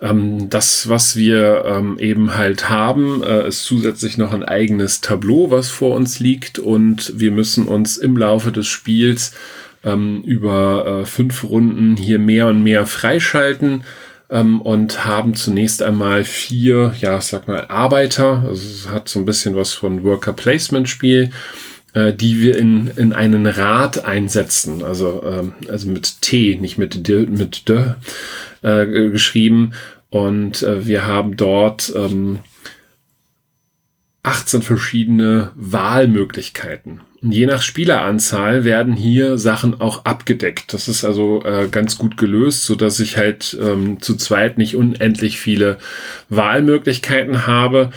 Ähm, 0.00 0.50
das, 0.50 0.88
was 0.88 1.14
wir 1.14 1.64
ähm, 1.64 1.98
eben 1.98 2.36
halt 2.36 2.68
haben, 2.68 3.22
äh, 3.22 3.46
ist 3.46 3.64
zusätzlich 3.64 4.18
noch 4.18 4.32
ein 4.32 4.42
eigenes 4.42 5.00
Tableau, 5.00 5.50
was 5.50 5.70
vor 5.70 5.94
uns 5.94 6.18
liegt 6.18 6.58
und 6.58 7.12
wir 7.16 7.30
müssen 7.30 7.68
uns 7.68 7.96
im 7.96 8.16
Laufe 8.16 8.50
des 8.50 8.66
Spiels 8.66 9.32
ähm, 9.86 10.22
über 10.22 11.02
äh, 11.02 11.06
fünf 11.06 11.44
Runden 11.44 11.96
hier 11.96 12.18
mehr 12.18 12.48
und 12.48 12.62
mehr 12.62 12.86
freischalten 12.86 13.84
ähm, 14.28 14.60
und 14.60 15.06
haben 15.06 15.34
zunächst 15.34 15.82
einmal 15.82 16.24
vier, 16.24 16.94
ja, 17.00 17.18
sag 17.22 17.48
mal, 17.48 17.66
Arbeiter. 17.68 18.44
Also 18.46 18.68
es 18.68 18.88
hat 18.90 19.08
so 19.08 19.20
ein 19.20 19.24
bisschen 19.24 19.56
was 19.56 19.72
von 19.72 20.04
Worker 20.04 20.34
Placement 20.34 20.88
Spiel 20.88 21.30
äh, 21.96 22.12
die 22.12 22.42
wir 22.42 22.58
in, 22.58 22.90
in 22.96 23.14
einen 23.14 23.46
Rad 23.46 24.04
einsetzen, 24.04 24.84
also, 24.84 25.22
ähm, 25.24 25.54
also 25.68 25.88
mit 25.88 26.20
T, 26.20 26.58
nicht 26.60 26.76
mit 26.76 27.08
D, 27.08 27.26
mit 27.26 27.68
D 27.68 27.94
äh, 28.62 28.86
geschrieben. 28.86 29.72
Und 30.10 30.62
äh, 30.62 30.86
wir 30.86 31.06
haben 31.06 31.36
dort 31.36 31.92
ähm, 31.96 32.40
18 34.26 34.62
verschiedene 34.62 35.52
Wahlmöglichkeiten. 35.54 37.00
Und 37.22 37.30
je 37.30 37.46
nach 37.46 37.62
Spieleranzahl 37.62 38.64
werden 38.64 38.94
hier 38.94 39.38
Sachen 39.38 39.80
auch 39.80 40.04
abgedeckt. 40.04 40.74
Das 40.74 40.88
ist 40.88 41.04
also 41.04 41.44
äh, 41.44 41.68
ganz 41.70 41.96
gut 41.96 42.16
gelöst, 42.16 42.64
so 42.64 42.74
dass 42.74 42.98
ich 42.98 43.16
halt 43.16 43.56
ähm, 43.60 44.00
zu 44.00 44.16
zweit 44.16 44.58
nicht 44.58 44.74
unendlich 44.74 45.38
viele 45.38 45.78
Wahlmöglichkeiten 46.28 47.46
habe 47.46 47.90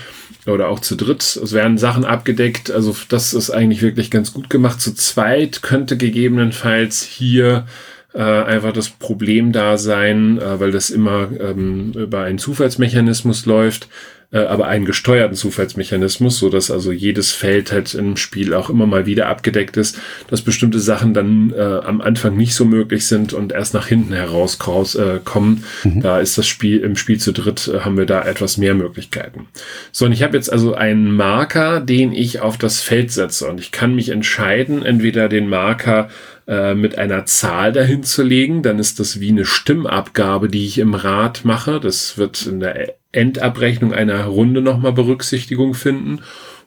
oder 0.46 0.70
auch 0.70 0.80
zu 0.80 0.96
dritt. 0.96 1.22
Es 1.22 1.52
werden 1.52 1.80
Sachen 1.80 2.06
abgedeckt. 2.06 2.70
Also 2.70 2.96
das 3.10 3.34
ist 3.34 3.50
eigentlich 3.50 3.82
wirklich 3.82 4.12
ganz 4.12 4.32
gut 4.32 4.52
gemacht. 4.52 4.80
Zu 4.82 4.94
zweit 4.94 5.64
könnte 5.64 5.98
gegebenenfalls 5.98 7.02
hier 7.02 7.66
äh, 8.14 8.22
einfach 8.22 8.74
das 8.74 8.90
Problem 8.90 9.52
da 9.52 9.80
sein, 9.80 10.38
äh, 10.40 10.60
weil 10.60 10.72
das 10.72 10.92
immer 10.92 11.30
ähm, 11.40 11.94
über 11.94 12.22
einen 12.22 12.38
Zufallsmechanismus 12.38 13.48
läuft, 13.48 13.88
äh, 14.32 14.40
aber 14.40 14.68
einen 14.68 14.86
gesteuerten 14.86 15.36
Zufallsmechanismus, 15.36 16.38
so 16.38 16.50
dass 16.50 16.70
also 16.70 16.92
jedes 16.92 17.32
Feld 17.32 17.72
halt 17.72 17.94
im 17.96 18.16
Spiel 18.16 18.54
auch 18.54 18.70
immer 18.70 18.86
mal 18.86 19.06
wieder 19.06 19.28
abgedeckt 19.28 19.76
ist, 19.78 20.00
dass 20.28 20.42
bestimmte 20.42 20.80
Sachen 20.80 21.14
dann 21.14 21.52
äh, 21.56 21.62
am 21.62 22.00
Anfang 22.00 22.38
nicht 22.38 22.54
so 22.54 22.64
möglich 22.66 23.08
sind 23.08 23.34
und 23.34 23.52
erst 23.52 23.74
nach 23.74 23.88
hinten 23.88 24.14
heraus 24.14 24.60
äh, 24.96 25.20
kommen. 25.24 25.64
Mhm. 25.84 26.02
Da 26.02 26.20
ist 26.20 26.38
das 26.38 26.48
Spiel 26.48 26.80
im 26.80 26.96
Spiel 26.96 27.20
zu 27.20 27.32
dritt 27.32 27.68
äh, 27.68 27.80
haben 27.80 27.98
wir 27.98 28.06
da 28.06 28.24
etwas 28.24 28.58
mehr 28.58 28.76
Möglichkeiten. 28.76 29.48
So, 29.92 30.06
und 30.06 30.12
ich 30.12 30.22
habe 30.22 30.38
jetzt 30.38 30.52
also 30.52 30.76
einen 30.76 31.12
Marker, 31.12 31.80
den 31.80 32.14
ich 32.14 32.40
auf 32.40 32.58
das 32.58 32.82
Feld 32.82 33.12
setze 33.12 33.48
und 33.48 33.60
ich 33.60 33.72
kann 33.72 33.96
mich 33.96 34.10
entscheiden, 34.10 34.86
entweder 34.86 35.28
den 35.28 35.50
Marker 35.50 36.10
äh, 36.50 36.74
mit 36.74 36.98
einer 36.98 37.28
Zahl 37.28 37.72
dahin 37.72 38.02
zu 38.02 38.24
legen. 38.24 38.64
Dann 38.64 38.80
ist 38.80 39.00
das 39.00 39.20
wie 39.20 39.30
eine 39.30 39.46
Stimmabgabe, 39.46 40.50
die 40.50 40.66
ich 40.66 40.80
im 40.80 40.96
Rad 40.96 41.46
mache. 41.46 41.80
Das 41.80 42.18
wird 42.18 42.48
in 42.48 42.60
der 42.60 42.96
Endabrechnung 43.12 43.94
einer 43.94 44.26
Runde 44.26 44.64
nochmal 44.64 44.94
Berücksichtigung 44.94 45.76
finden. 45.76 46.22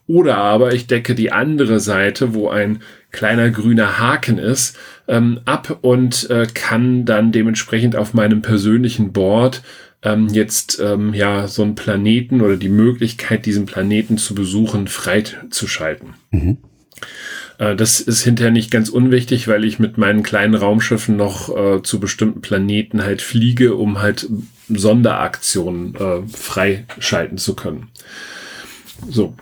Oder 0.07 0.37
aber 0.37 0.73
ich 0.73 0.87
decke 0.87 1.17
die 1.17 1.33
andere 1.33 1.81
Seite, 1.81 2.33
wo 2.33 2.49
ein 2.49 2.81
kleiner 3.11 3.51
grüner 3.51 3.99
Haken 3.99 4.39
ist, 4.39 4.79
ähm, 5.09 5.41
ab 5.47 5.79
und 5.83 6.31
äh, 6.31 6.47
kann 6.55 7.05
dann 7.05 7.33
dementsprechend 7.33 7.97
auf 7.97 8.15
meinem 8.15 8.41
persönlichen 8.41 9.13
Board 9.13 9.63
ähm, 10.05 10.29
jetzt 10.29 10.81
ähm, 10.81 11.13
ja 11.13 11.49
so 11.49 11.63
einen 11.63 11.75
Planeten 11.75 12.41
oder 12.41 12.57
die 12.57 12.69
Möglichkeit, 12.69 13.47
diesen 13.47 13.67
Planeten 13.67 14.17
zu 14.17 14.37
besuchen, 14.37 14.87
freizuschalten. 14.87 16.15
Mhm. 16.31 16.59
Äh, 17.59 17.77
das 17.77 18.01
ist 18.01 18.23
hinterher 18.23 18.53
nicht 18.53 18.71
ganz 18.71 18.89
unwichtig, 18.89 19.49
weil 19.49 19.65
ich 19.65 19.79
mit 19.79 19.99
meinen 19.99 20.23
kleinen 20.23 20.55
Raumschiffen 20.55 21.17
noch 21.17 21.55
äh, 21.57 21.83
zu 21.83 22.01
bestimmten 22.01 22.41
Planeten 22.41 23.03
halt 23.03 23.23
fliege, 23.23 23.75
um 23.75 24.01
halt 24.01 24.29
Sonderaktionen 24.69 25.95
äh, 25.95 26.23
freischalten 26.29 27.39
zu 27.39 27.55
können. 27.55 27.89
So. 29.09 29.35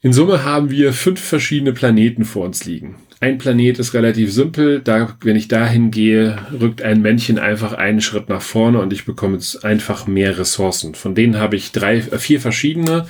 In 0.00 0.12
Summe 0.12 0.44
haben 0.44 0.70
wir 0.70 0.92
fünf 0.92 1.20
verschiedene 1.20 1.72
Planeten 1.72 2.24
vor 2.24 2.44
uns 2.44 2.64
liegen. 2.66 2.96
Ein 3.20 3.38
Planet 3.38 3.78
ist 3.78 3.94
relativ 3.94 4.34
simpel. 4.34 4.80
Da, 4.80 5.16
wenn 5.22 5.34
ich 5.34 5.48
dahin 5.48 5.90
gehe, 5.90 6.36
rückt 6.60 6.82
ein 6.82 7.00
Männchen 7.00 7.38
einfach 7.38 7.72
einen 7.72 8.02
Schritt 8.02 8.28
nach 8.28 8.42
vorne 8.42 8.80
und 8.80 8.92
ich 8.92 9.06
bekomme 9.06 9.36
jetzt 9.36 9.64
einfach 9.64 10.06
mehr 10.06 10.36
Ressourcen. 10.36 10.94
Von 10.94 11.14
denen 11.14 11.38
habe 11.38 11.56
ich 11.56 11.72
drei, 11.72 11.96
äh, 11.96 12.18
vier 12.18 12.38
verschiedene 12.38 13.06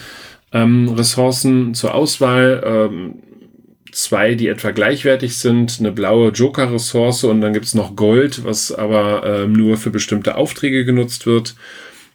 ähm, 0.53 0.89
Ressourcen 0.91 1.75
zur 1.75 1.95
Auswahl. 1.95 2.63
Ähm, 2.65 3.15
zwei, 3.95 4.35
die 4.35 4.49
etwa 4.49 4.73
gleichwertig 4.73 5.37
sind, 5.37 5.77
eine 5.79 5.93
blaue 5.93 6.31
Joker-Ressource 6.31 7.25
und 7.25 7.41
dann 7.41 7.53
gibt's 7.53 7.75
noch 7.75 7.97
Gold, 7.97 8.45
was 8.45 8.73
aber 8.73 9.25
äh, 9.25 9.47
nur 9.47 9.77
für 9.77 9.91
bestimmte 9.91 10.37
Aufträge 10.37 10.85
genutzt 10.85 11.27
wird. 11.27 11.55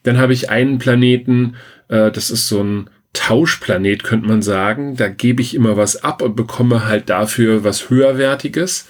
Dann 0.04 0.18
habe 0.18 0.34
ich 0.34 0.50
einen 0.50 0.78
Planeten, 0.78 1.56
äh, 1.88 2.12
das 2.12 2.32
ist 2.32 2.48
so 2.48 2.62
ein 2.62 2.89
Tauschplanet, 3.13 4.04
könnte 4.04 4.28
man 4.28 4.42
sagen. 4.42 4.96
Da 4.96 5.08
gebe 5.08 5.42
ich 5.42 5.56
immer 5.56 5.78
was 5.78 6.04
ab 6.04 6.22
und 6.22 6.36
bekomme 6.36 6.86
halt 6.86 7.10
dafür 7.10 7.63
was 7.63 7.89
höherwertiges. 7.89 8.88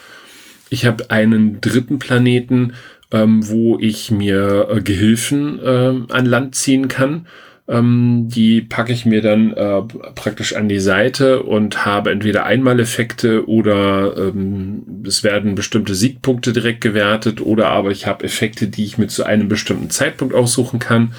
Ich 0.69 0.85
habe 0.85 1.09
einen 1.09 1.61
dritten 1.61 1.99
Planeten, 1.99 2.73
ähm, 3.11 3.47
wo 3.47 3.77
ich 3.79 4.11
mir 4.11 4.67
äh, 4.69 4.81
Gehilfen 4.81 5.59
äh, 5.59 6.13
an 6.13 6.25
Land 6.25 6.55
ziehen 6.55 6.87
kann 6.87 7.27
ähm, 7.69 8.27
die 8.27 8.61
packe 8.61 8.91
ich 8.91 9.05
mir 9.05 9.21
dann 9.21 9.53
äh, 9.53 9.81
praktisch 10.15 10.55
an 10.55 10.67
die 10.67 10.79
Seite 10.79 11.43
und 11.43 11.85
habe 11.85 12.11
entweder 12.11 12.45
Einmaleffekte 12.45 13.47
oder 13.47 14.17
ähm, 14.17 15.03
es 15.05 15.23
werden 15.23 15.53
bestimmte 15.53 15.93
Siegpunkte 15.93 16.51
direkt 16.51 16.81
gewertet 16.81 17.41
oder 17.41 17.67
aber 17.67 17.91
ich 17.91 18.07
habe 18.07 18.23
Effekte, 18.23 18.67
die 18.67 18.85
ich 18.85 18.97
mir 18.97 19.07
zu 19.07 19.23
einem 19.23 19.47
bestimmten 19.47 19.91
Zeitpunkt 19.91 20.33
aussuchen 20.33 20.79
kann. 20.79 21.13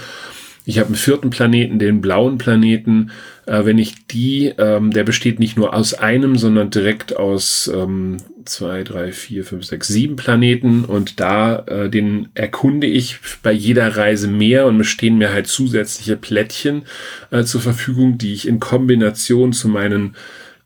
Ich 0.65 0.79
habe 0.79 0.89
einen 0.89 0.97
vierten 0.97 1.31
Planeten, 1.31 1.79
den 1.79 2.01
blauen 2.01 2.39
Planeten. 2.39 3.11
Äh, 3.47 3.65
wenn 3.65 3.79
ich 3.79 4.07
die, 4.07 4.53
ähm, 4.59 4.91
der 4.91 5.05
besteht 5.05 5.39
nicht 5.39 5.57
nur 5.57 5.75
aus 5.75 5.95
einem, 5.95 6.37
sondern 6.37 6.71
direkt 6.71 7.17
aus 7.17 7.71
ähm, 7.75 8.19
zwei, 8.45 8.85
drei, 8.85 9.13
vier, 9.13 9.45
fünf, 9.45 9.65
sechs, 9.65 9.89
sieben 9.89 10.17
Planeten. 10.17 10.85
Und 10.85 11.21
da, 11.21 11.61
äh, 11.67 11.89
den 11.89 12.29
erkunde 12.35 12.87
ich 12.87 13.19
bei 13.43 13.53
jeder 13.53 13.97
Reise 13.97 14.29
mehr 14.29 14.67
und 14.67 14.85
stehen 14.85 15.19
mir 15.19 15.33
halt 15.33 15.47
zusätzliche 15.47 16.17
Plättchen 16.17 16.83
äh, 17.31 17.45
zur 17.45 17.61
Verfügung, 17.61 18.19
die 18.19 18.33
ich 18.33 18.47
in 18.47 18.61
Kombination 18.61 19.53
zu 19.53 19.69
meinen 19.69 20.15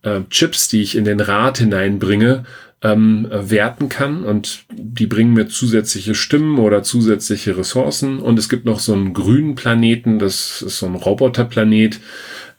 äh, 0.02 0.20
Chips, 0.30 0.68
die 0.68 0.82
ich 0.82 0.96
in 0.96 1.04
den 1.04 1.20
Rad 1.20 1.58
hineinbringe, 1.58 2.44
ähm, 2.84 3.26
werten 3.30 3.88
kann 3.88 4.24
und 4.24 4.66
die 4.70 5.06
bringen 5.06 5.32
mir 5.32 5.48
zusätzliche 5.48 6.14
Stimmen 6.14 6.58
oder 6.58 6.82
zusätzliche 6.82 7.56
Ressourcen 7.56 8.18
und 8.18 8.38
es 8.38 8.50
gibt 8.50 8.66
noch 8.66 8.78
so 8.78 8.92
einen 8.92 9.14
grünen 9.14 9.54
Planeten, 9.54 10.18
das 10.18 10.60
ist 10.60 10.78
so 10.78 10.86
ein 10.86 10.94
Roboterplanet, 10.94 11.98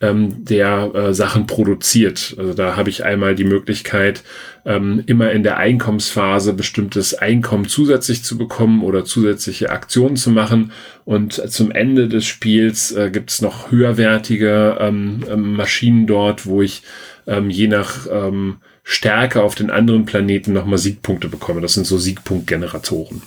ähm, 0.00 0.44
der 0.44 0.90
äh, 0.94 1.14
Sachen 1.14 1.46
produziert. 1.46 2.34
Also 2.38 2.54
da 2.54 2.76
habe 2.76 2.90
ich 2.90 3.04
einmal 3.04 3.36
die 3.36 3.44
Möglichkeit, 3.44 4.24
ähm, 4.64 5.04
immer 5.06 5.30
in 5.30 5.44
der 5.44 5.58
Einkommensphase 5.58 6.52
bestimmtes 6.52 7.14
Einkommen 7.14 7.66
zusätzlich 7.68 8.24
zu 8.24 8.36
bekommen 8.36 8.82
oder 8.82 9.04
zusätzliche 9.04 9.70
Aktionen 9.70 10.16
zu 10.16 10.30
machen. 10.30 10.72
Und 11.04 11.34
zum 11.34 11.70
Ende 11.70 12.08
des 12.08 12.26
Spiels 12.26 12.90
äh, 12.92 13.10
gibt 13.10 13.30
es 13.30 13.40
noch 13.40 13.70
höherwertige 13.70 14.76
ähm, 14.80 15.24
Maschinen 15.54 16.08
dort, 16.08 16.46
wo 16.46 16.62
ich 16.62 16.82
ähm, 17.28 17.48
je 17.48 17.68
nach 17.68 18.06
ähm, 18.10 18.56
Stärke 18.88 19.42
auf 19.42 19.56
den 19.56 19.68
anderen 19.68 20.06
Planeten 20.06 20.52
nochmal 20.52 20.78
Siegpunkte 20.78 21.28
bekomme. 21.28 21.60
Das 21.60 21.74
sind 21.74 21.88
so 21.88 21.98
Siegpunktgeneratoren. 21.98 23.20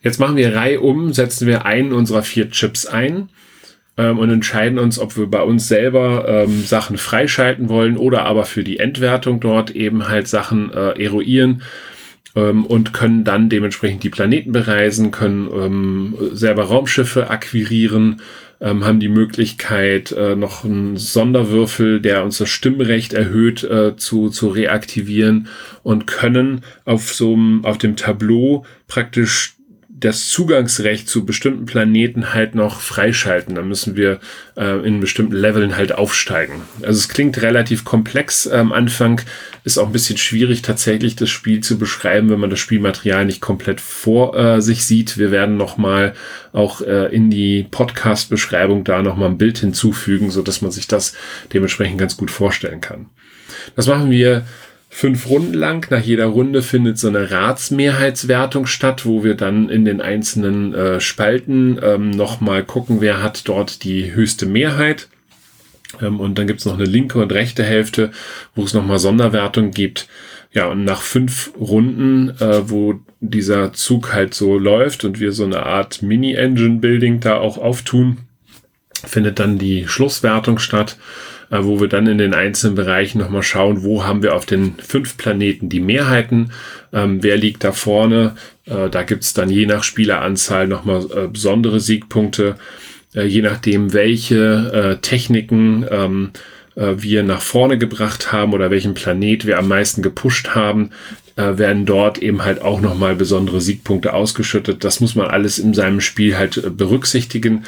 Jetzt 0.00 0.20
machen 0.20 0.36
wir 0.36 0.54
Reihe 0.54 0.80
um, 0.80 1.12
setzen 1.12 1.48
wir 1.48 1.66
einen 1.66 1.92
unserer 1.92 2.22
vier 2.22 2.50
Chips 2.50 2.86
ein 2.86 3.30
ähm, 3.96 4.20
und 4.20 4.30
entscheiden 4.30 4.78
uns, 4.78 5.00
ob 5.00 5.16
wir 5.16 5.26
bei 5.26 5.42
uns 5.42 5.66
selber 5.66 6.24
ähm, 6.28 6.62
Sachen 6.62 6.98
freischalten 6.98 7.68
wollen 7.68 7.96
oder 7.96 8.26
aber 8.26 8.44
für 8.44 8.62
die 8.62 8.78
Endwertung 8.78 9.40
dort 9.40 9.72
eben 9.72 10.08
halt 10.08 10.28
Sachen 10.28 10.72
äh, 10.72 10.92
eruieren 11.02 11.62
ähm, 12.36 12.64
und 12.64 12.92
können 12.92 13.24
dann 13.24 13.48
dementsprechend 13.48 14.04
die 14.04 14.08
Planeten 14.08 14.52
bereisen, 14.52 15.10
können 15.10 15.50
ähm, 15.52 16.14
selber 16.32 16.62
Raumschiffe 16.62 17.28
akquirieren, 17.28 18.22
ähm, 18.60 18.84
haben 18.84 19.00
die 19.00 19.08
Möglichkeit, 19.08 20.12
äh, 20.12 20.36
noch 20.36 20.64
einen 20.64 20.96
Sonderwürfel, 20.96 22.00
der 22.00 22.24
uns 22.24 22.38
Stimmrecht 22.48 23.12
erhöht, 23.12 23.64
äh, 23.64 23.96
zu, 23.96 24.28
zu 24.28 24.48
reaktivieren 24.48 25.48
und 25.82 26.06
können 26.06 26.62
auf 26.84 27.14
so 27.14 27.38
auf 27.62 27.78
dem 27.78 27.96
Tableau 27.96 28.64
praktisch 28.86 29.54
das 30.00 30.28
Zugangsrecht 30.28 31.08
zu 31.08 31.26
bestimmten 31.26 31.66
Planeten 31.66 32.32
halt 32.32 32.54
noch 32.54 32.80
freischalten. 32.80 33.54
Da 33.54 33.62
müssen 33.62 33.96
wir 33.96 34.18
äh, 34.56 34.84
in 34.86 35.00
bestimmten 35.00 35.34
Leveln 35.34 35.76
halt 35.76 35.92
aufsteigen. 35.92 36.62
Also 36.82 36.98
es 36.98 37.08
klingt 37.10 37.40
relativ 37.42 37.84
komplex 37.84 38.48
am 38.48 38.72
Anfang, 38.72 39.20
ist 39.62 39.78
auch 39.78 39.86
ein 39.86 39.92
bisschen 39.92 40.16
schwierig 40.16 40.62
tatsächlich 40.62 41.16
das 41.16 41.28
Spiel 41.28 41.60
zu 41.60 41.78
beschreiben, 41.78 42.30
wenn 42.30 42.40
man 42.40 42.48
das 42.48 42.58
Spielmaterial 42.58 43.26
nicht 43.26 43.42
komplett 43.42 43.80
vor 43.80 44.34
äh, 44.36 44.62
sich 44.62 44.86
sieht. 44.86 45.18
Wir 45.18 45.30
werden 45.30 45.58
nochmal 45.58 46.14
auch 46.52 46.80
äh, 46.80 47.14
in 47.14 47.30
die 47.30 47.66
Podcast-Beschreibung 47.70 48.84
da 48.84 49.02
nochmal 49.02 49.28
ein 49.28 49.38
Bild 49.38 49.58
hinzufügen, 49.58 50.30
so 50.30 50.40
dass 50.40 50.62
man 50.62 50.70
sich 50.70 50.88
das 50.88 51.14
dementsprechend 51.52 51.98
ganz 51.98 52.16
gut 52.16 52.30
vorstellen 52.30 52.80
kann. 52.80 53.06
Das 53.76 53.86
machen 53.86 54.10
wir 54.10 54.46
fünf 54.90 55.28
Runden 55.30 55.54
lang. 55.54 55.86
Nach 55.90 56.02
jeder 56.02 56.26
Runde 56.26 56.62
findet 56.62 56.98
so 56.98 57.08
eine 57.08 57.30
Ratsmehrheitswertung 57.30 58.66
statt, 58.66 59.06
wo 59.06 59.24
wir 59.24 59.34
dann 59.34 59.70
in 59.70 59.84
den 59.84 60.02
einzelnen 60.02 60.74
äh, 60.74 61.00
Spalten 61.00 61.78
ähm, 61.82 62.10
nochmal 62.10 62.64
gucken, 62.64 63.00
wer 63.00 63.22
hat 63.22 63.48
dort 63.48 63.84
die 63.84 64.12
höchste 64.12 64.44
Mehrheit. 64.46 65.08
Ähm, 66.02 66.20
und 66.20 66.38
dann 66.38 66.48
gibt's 66.48 66.66
noch 66.66 66.74
eine 66.74 66.84
linke 66.84 67.20
und 67.20 67.32
rechte 67.32 67.62
Hälfte, 67.62 68.10
wo 68.54 68.64
es 68.64 68.74
nochmal 68.74 68.98
Sonderwertung 68.98 69.70
gibt. 69.70 70.08
Ja, 70.52 70.66
und 70.66 70.84
nach 70.84 71.00
fünf 71.00 71.52
Runden, 71.58 72.30
äh, 72.40 72.68
wo 72.68 72.98
dieser 73.20 73.72
Zug 73.72 74.12
halt 74.12 74.34
so 74.34 74.58
läuft 74.58 75.04
und 75.04 75.20
wir 75.20 75.30
so 75.30 75.44
eine 75.44 75.64
Art 75.64 76.02
Mini-Engine-Building 76.02 77.20
da 77.20 77.36
auch 77.36 77.58
auftun, 77.58 78.18
findet 79.06 79.38
dann 79.38 79.58
die 79.58 79.86
Schlusswertung 79.86 80.58
statt 80.58 80.96
wo 81.50 81.80
wir 81.80 81.88
dann 81.88 82.06
in 82.06 82.18
den 82.18 82.32
einzelnen 82.32 82.76
Bereichen 82.76 83.18
nochmal 83.18 83.42
schauen, 83.42 83.82
wo 83.82 84.04
haben 84.04 84.22
wir 84.22 84.34
auf 84.34 84.46
den 84.46 84.74
fünf 84.78 85.16
Planeten 85.16 85.68
die 85.68 85.80
Mehrheiten, 85.80 86.52
ähm, 86.92 87.22
wer 87.22 87.36
liegt 87.36 87.64
da 87.64 87.72
vorne. 87.72 88.36
Äh, 88.66 88.88
da 88.88 89.02
gibt's 89.02 89.34
dann 89.34 89.50
je 89.50 89.66
nach 89.66 89.82
Spieleranzahl 89.82 90.68
nochmal 90.68 91.06
äh, 91.12 91.26
besondere 91.26 91.80
Siegpunkte, 91.80 92.56
äh, 93.14 93.24
je 93.24 93.42
nachdem, 93.42 93.92
welche 93.92 94.96
äh, 94.96 95.00
Techniken 95.00 95.84
ähm, 95.90 96.30
äh, 96.76 96.94
wir 96.98 97.22
nach 97.22 97.42
vorne 97.42 97.78
gebracht 97.78 98.32
haben 98.32 98.52
oder 98.52 98.70
welchen 98.70 98.94
Planet 98.94 99.46
wir 99.46 99.58
am 99.58 99.68
meisten 99.68 100.02
gepusht 100.02 100.50
haben, 100.54 100.90
äh, 101.36 101.58
werden 101.58 101.86
dort 101.86 102.18
eben 102.18 102.44
halt 102.44 102.62
auch 102.62 102.80
nochmal 102.80 103.16
besondere 103.16 103.60
Siegpunkte 103.60 104.12
ausgeschüttet. 104.12 104.84
Das 104.84 105.00
muss 105.00 105.14
man 105.14 105.26
alles 105.26 105.58
in 105.58 105.74
seinem 105.74 106.00
Spiel 106.00 106.36
halt 106.36 106.58
äh, 106.58 106.70
berücksichtigen. 106.70 107.64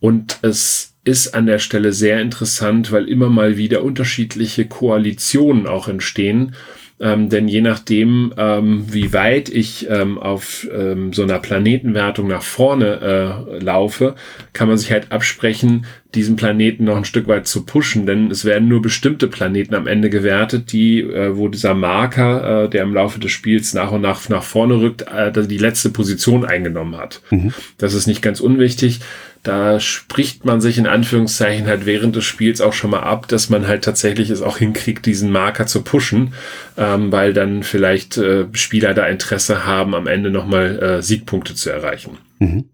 Und 0.00 0.38
es 0.42 0.91
ist 1.04 1.34
an 1.34 1.46
der 1.46 1.58
Stelle 1.58 1.92
sehr 1.92 2.20
interessant, 2.20 2.92
weil 2.92 3.08
immer 3.08 3.28
mal 3.28 3.56
wieder 3.56 3.82
unterschiedliche 3.82 4.66
Koalitionen 4.66 5.66
auch 5.66 5.88
entstehen. 5.88 6.54
Ähm, 7.00 7.28
denn 7.28 7.48
je 7.48 7.62
nachdem, 7.62 8.32
ähm, 8.36 8.84
wie 8.88 9.12
weit 9.12 9.48
ich 9.48 9.88
ähm, 9.90 10.18
auf 10.18 10.68
ähm, 10.72 11.12
so 11.12 11.24
einer 11.24 11.40
Planetenwertung 11.40 12.28
nach 12.28 12.44
vorne 12.44 13.48
äh, 13.50 13.58
laufe, 13.58 14.14
kann 14.52 14.68
man 14.68 14.78
sich 14.78 14.92
halt 14.92 15.10
absprechen, 15.10 15.86
diesen 16.14 16.36
Planeten 16.36 16.84
noch 16.84 16.96
ein 16.96 17.04
Stück 17.04 17.26
weit 17.26 17.48
zu 17.48 17.66
pushen, 17.66 18.06
denn 18.06 18.30
es 18.30 18.44
werden 18.44 18.68
nur 18.68 18.82
bestimmte 18.82 19.26
Planeten 19.26 19.74
am 19.74 19.88
Ende 19.88 20.10
gewertet, 20.10 20.70
die, 20.70 21.00
äh, 21.00 21.36
wo 21.36 21.48
dieser 21.48 21.74
Marker, 21.74 22.66
äh, 22.66 22.68
der 22.68 22.84
im 22.84 22.94
Laufe 22.94 23.18
des 23.18 23.32
Spiels 23.32 23.74
nach 23.74 23.90
und 23.90 24.02
nach 24.02 24.28
nach 24.28 24.44
vorne 24.44 24.80
rückt, 24.80 25.02
äh, 25.02 25.32
die 25.32 25.58
letzte 25.58 25.90
Position 25.90 26.44
eingenommen 26.44 26.96
hat. 26.96 27.20
Mhm. 27.30 27.52
Das 27.78 27.94
ist 27.94 28.06
nicht 28.06 28.22
ganz 28.22 28.38
unwichtig 28.38 29.00
da 29.42 29.80
spricht 29.80 30.44
man 30.44 30.60
sich 30.60 30.78
in 30.78 30.86
Anführungszeichen 30.86 31.66
halt 31.66 31.84
während 31.84 32.14
des 32.14 32.24
Spiels 32.24 32.60
auch 32.60 32.72
schon 32.72 32.90
mal 32.90 33.00
ab, 33.00 33.26
dass 33.26 33.50
man 33.50 33.66
halt 33.66 33.82
tatsächlich 33.82 34.30
es 34.30 34.40
auch 34.40 34.58
hinkriegt, 34.58 35.04
diesen 35.04 35.32
Marker 35.32 35.66
zu 35.66 35.82
pushen, 35.82 36.34
ähm, 36.76 37.10
weil 37.10 37.32
dann 37.32 37.64
vielleicht 37.64 38.16
äh, 38.18 38.46
Spieler 38.52 38.94
da 38.94 39.06
Interesse 39.06 39.66
haben, 39.66 39.94
am 39.94 40.06
Ende 40.06 40.30
nochmal 40.30 40.78
äh, 40.78 41.02
Siegpunkte 41.02 41.56
zu 41.56 41.70
erreichen. 41.70 42.18
Mhm. 42.38 42.66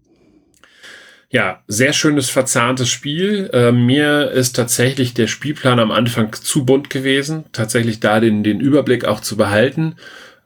Ja, 1.31 1.63
sehr 1.67 1.93
schönes 1.93 2.29
verzahntes 2.29 2.89
Spiel. 2.89 3.49
Äh, 3.53 3.71
mir 3.71 4.31
ist 4.31 4.55
tatsächlich 4.55 5.13
der 5.13 5.27
Spielplan 5.27 5.79
am 5.79 5.91
Anfang 5.91 6.33
zu 6.33 6.65
bunt 6.65 6.89
gewesen, 6.89 7.45
tatsächlich 7.51 7.99
da 7.99 8.19
den, 8.19 8.43
den 8.43 8.59
Überblick 8.59 9.05
auch 9.05 9.19
zu 9.21 9.37
behalten. 9.37 9.95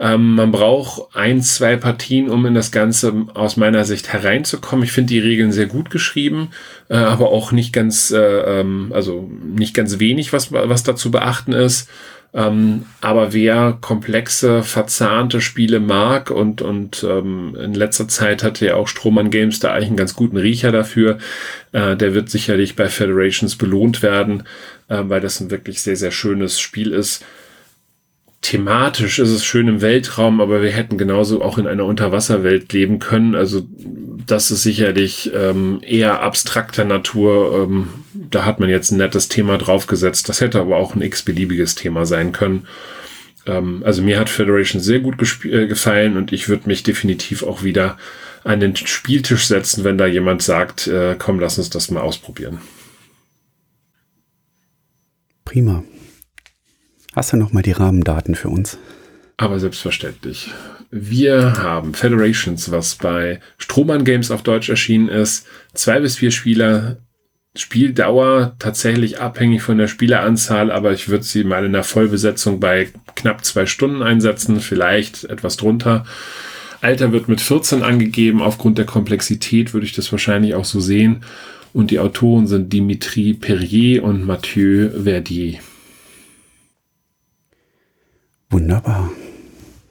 Ähm, 0.03 0.35
man 0.35 0.51
braucht 0.51 1.15
ein, 1.15 1.41
zwei 1.41 1.77
Partien, 1.77 2.29
um 2.29 2.45
in 2.45 2.53
das 2.53 2.73
Ganze 2.73 3.25
aus 3.35 3.55
meiner 3.55 3.85
Sicht 3.85 4.11
hereinzukommen. 4.11 4.83
Ich 4.83 4.91
finde 4.91 5.13
die 5.13 5.19
Regeln 5.19 5.53
sehr 5.53 5.67
gut 5.67 5.89
geschrieben, 5.89 6.49
äh, 6.89 6.95
aber 6.97 7.29
auch 7.29 7.53
nicht 7.53 7.71
ganz, 7.71 8.11
äh, 8.11 8.19
ähm, 8.19 8.91
also 8.93 9.31
nicht 9.41 9.73
ganz 9.73 9.99
wenig, 9.99 10.33
was, 10.33 10.51
was 10.51 10.83
da 10.83 10.97
zu 10.97 11.09
beachten 11.09 11.53
ist. 11.53 11.89
Ähm, 12.33 12.85
aber 12.99 13.31
wer 13.31 13.77
komplexe, 13.79 14.63
verzahnte 14.63 15.39
Spiele 15.39 15.79
mag 15.79 16.31
und, 16.31 16.61
und 16.61 17.05
ähm, 17.09 17.55
in 17.57 17.73
letzter 17.73 18.09
Zeit 18.09 18.43
hatte 18.43 18.65
ja 18.65 18.75
auch 18.75 18.89
Strohmann 18.89 19.29
Games 19.29 19.61
da 19.61 19.71
eigentlich 19.71 19.87
einen 19.87 19.97
ganz 19.97 20.15
guten 20.15 20.37
Riecher 20.37 20.73
dafür, 20.73 21.19
äh, 21.71 21.95
der 21.95 22.13
wird 22.13 22.29
sicherlich 22.29 22.75
bei 22.75 22.89
Federations 22.89 23.55
belohnt 23.55 24.01
werden, 24.01 24.43
äh, 24.89 25.03
weil 25.03 25.21
das 25.21 25.39
ein 25.39 25.51
wirklich 25.51 25.81
sehr, 25.81 25.95
sehr 25.95 26.11
schönes 26.11 26.59
Spiel 26.59 26.91
ist 26.91 27.23
thematisch 28.43 29.19
ist 29.19 29.29
es 29.29 29.43
schön 29.43 29.67
im 29.67 29.81
Weltraum, 29.81 30.39
aber 30.41 30.61
wir 30.61 30.69
hätten 30.69 30.97
genauso 30.99 31.41
auch 31.41 31.57
in 31.57 31.65
einer 31.65 31.85
Unterwasserwelt 31.85 32.71
leben 32.73 32.99
können. 32.99 33.33
Also 33.33 33.65
das 34.27 34.51
ist 34.51 34.63
sicherlich 34.63 35.31
ähm, 35.33 35.79
eher 35.81 36.21
abstrakter 36.21 36.83
Natur. 36.83 37.63
Ähm, 37.63 37.87
da 38.13 38.45
hat 38.45 38.59
man 38.59 38.69
jetzt 38.69 38.91
ein 38.91 38.97
nettes 38.97 39.29
Thema 39.29 39.57
draufgesetzt. 39.57 40.29
Das 40.29 40.41
hätte 40.41 40.59
aber 40.59 40.75
auch 40.75 40.93
ein 40.93 41.01
x-beliebiges 41.01 41.75
Thema 41.75 42.05
sein 42.05 42.33
können. 42.33 42.67
Ähm, 43.47 43.81
also 43.85 44.01
mir 44.01 44.19
hat 44.19 44.29
Federation 44.29 44.81
sehr 44.81 44.99
gut 44.99 45.15
äh, 45.45 45.65
gefallen 45.67 46.17
und 46.17 46.33
ich 46.33 46.49
würde 46.49 46.67
mich 46.67 46.83
definitiv 46.83 47.43
auch 47.43 47.63
wieder 47.63 47.97
an 48.43 48.59
den 48.59 48.75
Spieltisch 48.75 49.47
setzen, 49.47 49.85
wenn 49.85 49.97
da 49.97 50.05
jemand 50.05 50.41
sagt, 50.41 50.87
äh, 50.87 51.15
komm, 51.17 51.39
lass 51.39 51.57
uns 51.57 51.69
das 51.69 51.89
mal 51.91 52.01
ausprobieren. 52.01 52.59
Prima. 55.45 55.83
Hast 57.15 57.31
du 57.31 57.37
noch 57.37 57.53
mal 57.53 57.61
die 57.61 57.71
Rahmendaten 57.71 58.35
für 58.35 58.49
uns? 58.49 58.77
Aber 59.37 59.59
selbstverständlich. 59.59 60.51
Wir 60.89 61.57
haben 61.57 61.93
Federations, 61.93 62.71
was 62.71 62.95
bei 62.95 63.39
Strohmann 63.57 64.03
Games 64.03 64.31
auf 64.31 64.43
Deutsch 64.43 64.69
erschienen 64.69 65.09
ist. 65.09 65.47
Zwei 65.73 65.99
bis 65.99 66.17
vier 66.17 66.31
Spieler. 66.31 66.97
Spieldauer 67.55 68.55
tatsächlich 68.57 69.19
abhängig 69.19 69.61
von 69.61 69.77
der 69.77 69.87
Spieleranzahl, 69.87 70.71
aber 70.71 70.91
ich 70.91 71.09
würde 71.09 71.23
sie 71.23 71.43
mal 71.43 71.63
in 71.65 71.73
der 71.73 71.83
Vollbesetzung 71.83 72.59
bei 72.59 72.89
knapp 73.15 73.45
zwei 73.45 73.67
Stunden 73.67 74.01
einsetzen, 74.01 74.59
vielleicht 74.59 75.25
etwas 75.25 75.55
drunter. 75.55 76.03
Alter 76.81 77.11
wird 77.11 77.27
mit 77.29 77.41
14 77.41 77.83
angegeben. 77.83 78.41
Aufgrund 78.41 78.79
der 78.79 78.85
Komplexität 78.85 79.73
würde 79.73 79.85
ich 79.85 79.93
das 79.93 80.11
wahrscheinlich 80.11 80.55
auch 80.55 80.65
so 80.65 80.79
sehen. 80.79 81.23
Und 81.73 81.91
die 81.91 81.99
Autoren 81.99 82.47
sind 82.47 82.73
Dimitri 82.73 83.33
Perrier 83.33 84.03
und 84.03 84.25
Mathieu 84.25 84.89
Verdier. 85.03 85.59
Wunderbar. 88.53 89.09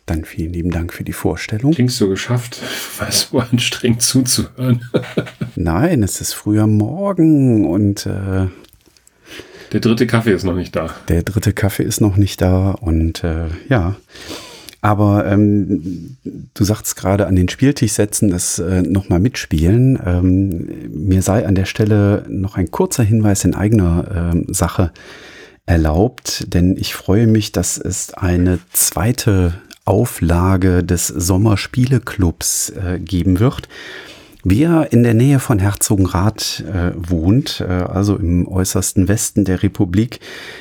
Dann 0.07 0.25
vielen 0.25 0.53
lieben 0.53 0.71
Dank 0.71 0.93
für 0.93 1.03
die 1.03 1.13
Vorstellung. 1.13 1.73
Klingst 1.73 2.01
du 2.01 2.09
geschafft? 2.09 2.61
War 2.99 3.11
so 3.11 3.41
anstrengend 3.41 4.03
zuzuhören. 4.03 4.89
Nein, 5.57 6.05
es 6.05 6.21
ist 6.21 6.33
früher 6.33 6.69
Morgen 6.69 7.67
und 7.67 8.07
äh, 8.07 8.47
Der 9.73 9.81
dritte 9.81 10.07
Kaffee 10.07 10.33
ist 10.33 10.45
noch 10.45 10.55
nicht 10.55 10.77
da. 10.77 10.95
Der 11.09 11.25
dritte 11.25 11.53
Kaffee 11.53 11.83
ist 11.83 12.01
noch 12.01 12.17
nicht 12.17 12.41
da 12.41 12.71
und 12.71 13.25
äh, 13.25 13.47
ja. 13.69 13.97
Aber 14.81 15.27
ähm, 15.27 16.17
du 16.55 16.63
sagst 16.65 16.95
gerade 16.95 17.27
an 17.27 17.35
den 17.35 17.49
Spieltisch 17.49 17.93
setzen, 17.93 18.31
das 18.31 18.61
äh, 18.61 18.83
nochmal 18.83 19.19
mitspielen. 19.19 19.99
Ähm, 20.07 20.69
mir 20.93 21.23
sei 21.23 21.47
an 21.47 21.57
der 21.57 21.65
Stelle 21.67 22.25
noch 22.29 22.57
ein 22.57 22.71
kurzer 22.71 23.03
Hinweis 23.03 23.45
in 23.45 23.57
eigener 23.57 24.33
ähm, 24.33 24.47
Sache 24.55 24.93
erlaubt, 25.67 26.53
denn 26.53 26.77
ich 26.77 26.95
freue 26.95 27.27
mich, 27.27 27.53
dass 27.53 27.79
es 27.79 28.15
eine 28.15 28.59
zweite 28.73 29.55
Auflage 29.85 30.85
des 30.85 31.09
Sommerspieleclubs 31.09 32.71
äh, 32.71 32.99
geben 32.99 33.41
wird. 33.41 33.69
Wer 34.45 34.93
in 34.93 35.05
der 35.05 35.15
Nähe 35.15 35.39
von 35.39 35.61
Herzogenrath 35.61 36.65
äh, 36.67 36.91
wohnt, 36.97 37.61
äh, 37.61 37.73
also 37.73 38.17
im 38.17 38.49
äußersten 38.49 39.07
Westen 39.07 39.45
der 39.45 39.63
Republik, 39.63 40.19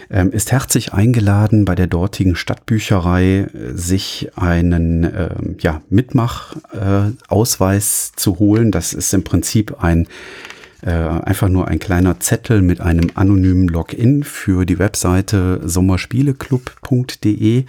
äh, 0.10 0.28
ist 0.28 0.52
herzlich 0.52 0.94
eingeladen, 0.94 1.66
bei 1.66 1.74
der 1.74 1.88
dortigen 1.88 2.36
Stadtbücherei 2.36 3.40
äh, 3.40 3.48
sich 3.74 4.30
einen 4.36 5.04
ähm, 5.04 5.56
ja, 5.60 5.82
Mitmachausweis 5.90 8.12
zu 8.16 8.38
holen. 8.38 8.72
Das 8.72 8.94
ist 8.94 9.16
im 9.16 9.24
Prinzip 9.24 9.84
ein 9.84 10.08
äh, 10.82 10.92
einfach 10.92 11.50
nur 11.50 11.68
ein 11.68 11.80
kleiner 11.80 12.20
Zettel 12.20 12.62
mit 12.62 12.82
einem 12.82 13.12
anonymen 13.16 13.68
Login 13.68 14.24
für 14.24 14.66
die 14.66 14.80
Webseite 14.80 15.62
sommerspieleclub.de. 15.64 17.66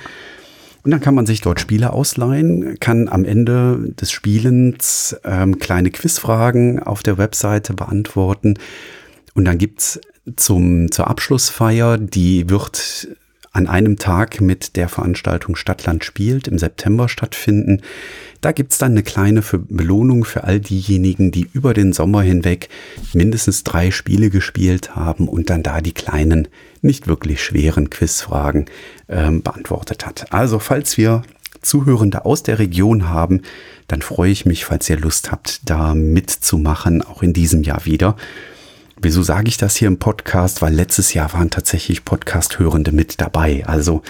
Und 0.85 0.91
dann 0.91 1.01
kann 1.01 1.15
man 1.15 1.27
sich 1.27 1.41
dort 1.41 1.61
Spiele 1.61 1.93
ausleihen, 1.93 2.79
kann 2.81 3.09
am 3.09 3.25
Ende 3.25 3.93
des 4.01 4.11
Spielens 4.11 5.17
ähm, 5.25 5.59
kleine 5.59 5.91
Quizfragen 5.91 6.83
auf 6.83 7.03
der 7.03 7.19
Webseite 7.19 7.75
beantworten. 7.75 8.55
Und 9.35 9.45
dann 9.45 9.59
gibt's 9.59 10.01
zum, 10.37 10.91
zur 10.91 11.09
Abschlussfeier, 11.09 11.99
die 11.99 12.51
wird 12.51 13.09
an 13.53 13.67
einem 13.67 13.99
Tag 13.99 14.41
mit 14.41 14.77
der 14.77 14.89
Veranstaltung 14.89 15.57
Stadtland 15.57 16.05
spielt 16.05 16.49
im 16.49 16.59
September 16.59 17.09
stattfinden. 17.09 17.83
Da 18.41 18.53
gibt's 18.53 18.79
dann 18.79 18.93
eine 18.93 19.03
kleine 19.03 19.43
Belohnung 19.69 20.25
für 20.25 20.45
all 20.45 20.59
diejenigen, 20.59 21.31
die 21.31 21.49
über 21.53 21.75
den 21.75 21.93
Sommer 21.93 22.23
hinweg 22.23 22.71
mindestens 23.13 23.63
drei 23.63 23.91
Spiele 23.91 24.31
gespielt 24.31 24.97
haben 24.97 25.29
und 25.29 25.51
dann 25.51 25.63
da 25.63 25.81
die 25.81 25.93
kleinen, 25.93 26.49
nicht 26.81 27.07
wirklich 27.07 27.43
schweren 27.45 27.91
Quizfragen 27.91 28.67
ähm, 29.09 29.43
beantwortet 29.43 30.07
hat. 30.07 30.33
Also 30.33 30.59
falls 30.59 30.97
wir 30.97 31.23
Zuhörende 31.61 32.25
aus 32.25 32.43
der 32.43 32.59
Region 32.59 33.09
haben, 33.09 33.43
dann 33.87 34.03
freue 34.03 34.33
ich 34.33 34.47
mich, 34.47 34.65
falls 34.65 34.89
ihr 34.91 34.99
Lust 34.99 35.31
habt, 35.31 35.61
da 35.69 35.95
mitzumachen, 35.95 37.03
auch 37.03 37.23
in 37.23 37.33
diesem 37.33 37.63
Jahr 37.63 37.85
wieder. 37.85 38.17
Wieso 39.05 39.25
sage 39.25 39.49
ich 39.49 39.57
das 39.57 39.75
hier 39.75 39.89
im 39.89 39.99
Podcast? 39.99 40.63
Weil 40.63 40.73
letztes 40.73 41.13
Jahr 41.13 41.33
waren 41.33 41.51
tatsächlich 41.51 42.05
Podcast-Hörende 42.05 42.93
mit 42.93 43.21
dabei. 43.21 43.65
Also 43.67 44.03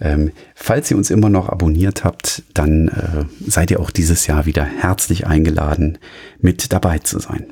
ähm, 0.00 0.32
falls 0.54 0.90
ihr 0.90 0.96
uns 0.96 1.10
immer 1.10 1.28
noch 1.28 1.50
abonniert 1.50 2.02
habt, 2.02 2.42
dann 2.54 2.88
äh, 2.88 3.24
seid 3.46 3.70
ihr 3.70 3.78
auch 3.78 3.90
dieses 3.90 4.26
Jahr 4.26 4.46
wieder 4.46 4.64
herzlich 4.64 5.26
eingeladen, 5.26 5.98
mit 6.40 6.72
dabei 6.72 6.98
zu 6.98 7.18
sein. 7.18 7.44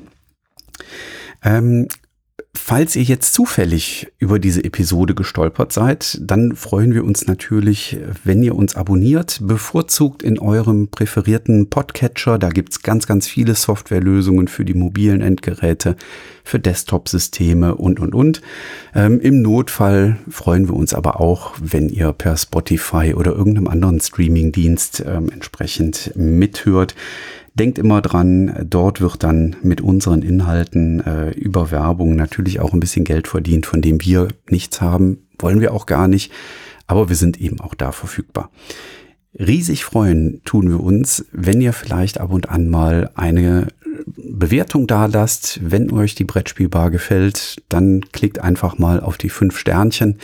Ähm, 1.43 1.87
Falls 2.59 2.95
ihr 2.95 3.03
jetzt 3.03 3.33
zufällig 3.33 4.11
über 4.17 4.39
diese 4.39 4.63
Episode 4.63 5.15
gestolpert 5.15 5.71
seid, 5.71 6.17
dann 6.21 6.55
freuen 6.55 6.93
wir 6.93 7.05
uns 7.05 7.27
natürlich, 7.27 7.97
wenn 8.23 8.43
ihr 8.43 8.55
uns 8.55 8.75
abonniert, 8.75 9.39
bevorzugt 9.43 10.23
in 10.23 10.39
eurem 10.39 10.89
präferierten 10.89 11.69
Podcatcher. 11.69 12.37
Da 12.37 12.49
gibt's 12.49 12.81
ganz, 12.81 13.05
ganz 13.07 13.27
viele 13.27 13.55
Softwarelösungen 13.55 14.47
für 14.47 14.65
die 14.65 14.73
mobilen 14.73 15.21
Endgeräte, 15.21 15.95
für 16.43 16.59
Desktop-Systeme 16.59 17.75
und, 17.75 17.99
und, 17.99 18.13
und. 18.13 18.41
Ähm, 18.93 19.21
Im 19.21 19.41
Notfall 19.41 20.17
freuen 20.27 20.67
wir 20.67 20.75
uns 20.75 20.93
aber 20.93 21.21
auch, 21.21 21.53
wenn 21.61 21.87
ihr 21.87 22.11
per 22.11 22.35
Spotify 22.35 23.13
oder 23.13 23.33
irgendeinem 23.33 23.67
anderen 23.67 24.01
Streaming-Dienst 24.01 25.03
ähm, 25.07 25.29
entsprechend 25.29 26.11
mithört. 26.15 26.95
Denkt 27.57 27.79
immer 27.79 28.03
dran, 28.03 28.67
dort 28.69 29.01
wird 29.01 29.23
dann 29.23 29.55
mit 29.63 29.81
unseren 29.81 30.21
Inhalten 30.21 30.99
äh, 30.99 31.31
über 31.31 31.71
Werbung 31.71 32.15
natürlich 32.15 32.59
auch 32.59 32.71
ein 32.71 32.79
bisschen 32.79 33.03
Geld 33.03 33.27
verdient, 33.27 33.65
von 33.65 33.81
dem 33.81 33.99
wir 33.99 34.27
nichts 34.47 34.79
haben. 34.79 35.27
Wollen 35.39 35.59
wir 35.59 35.73
auch 35.73 35.87
gar 35.87 36.07
nicht. 36.07 36.31
Aber 36.85 37.09
wir 37.09 37.15
sind 37.15 37.41
eben 37.41 37.59
auch 37.59 37.73
da 37.73 37.91
verfügbar. 37.91 38.51
Riesig 39.33 39.85
freuen 39.85 40.41
tun 40.45 40.69
wir 40.69 40.79
uns, 40.79 41.25
wenn 41.31 41.59
ihr 41.59 41.73
vielleicht 41.73 42.19
ab 42.19 42.31
und 42.31 42.47
an 42.47 42.69
mal 42.69 43.09
eine 43.15 43.69
Bewertung 44.05 44.85
da 44.85 45.07
lasst. 45.07 45.59
Wenn 45.63 45.91
euch 45.91 46.13
die 46.13 46.25
Brettspielbar 46.25 46.91
gefällt, 46.91 47.63
dann 47.69 48.01
klickt 48.11 48.39
einfach 48.39 48.77
mal 48.77 48.99
auf 48.99 49.17
die 49.17 49.29
fünf 49.29 49.57
Sternchen. 49.57 50.19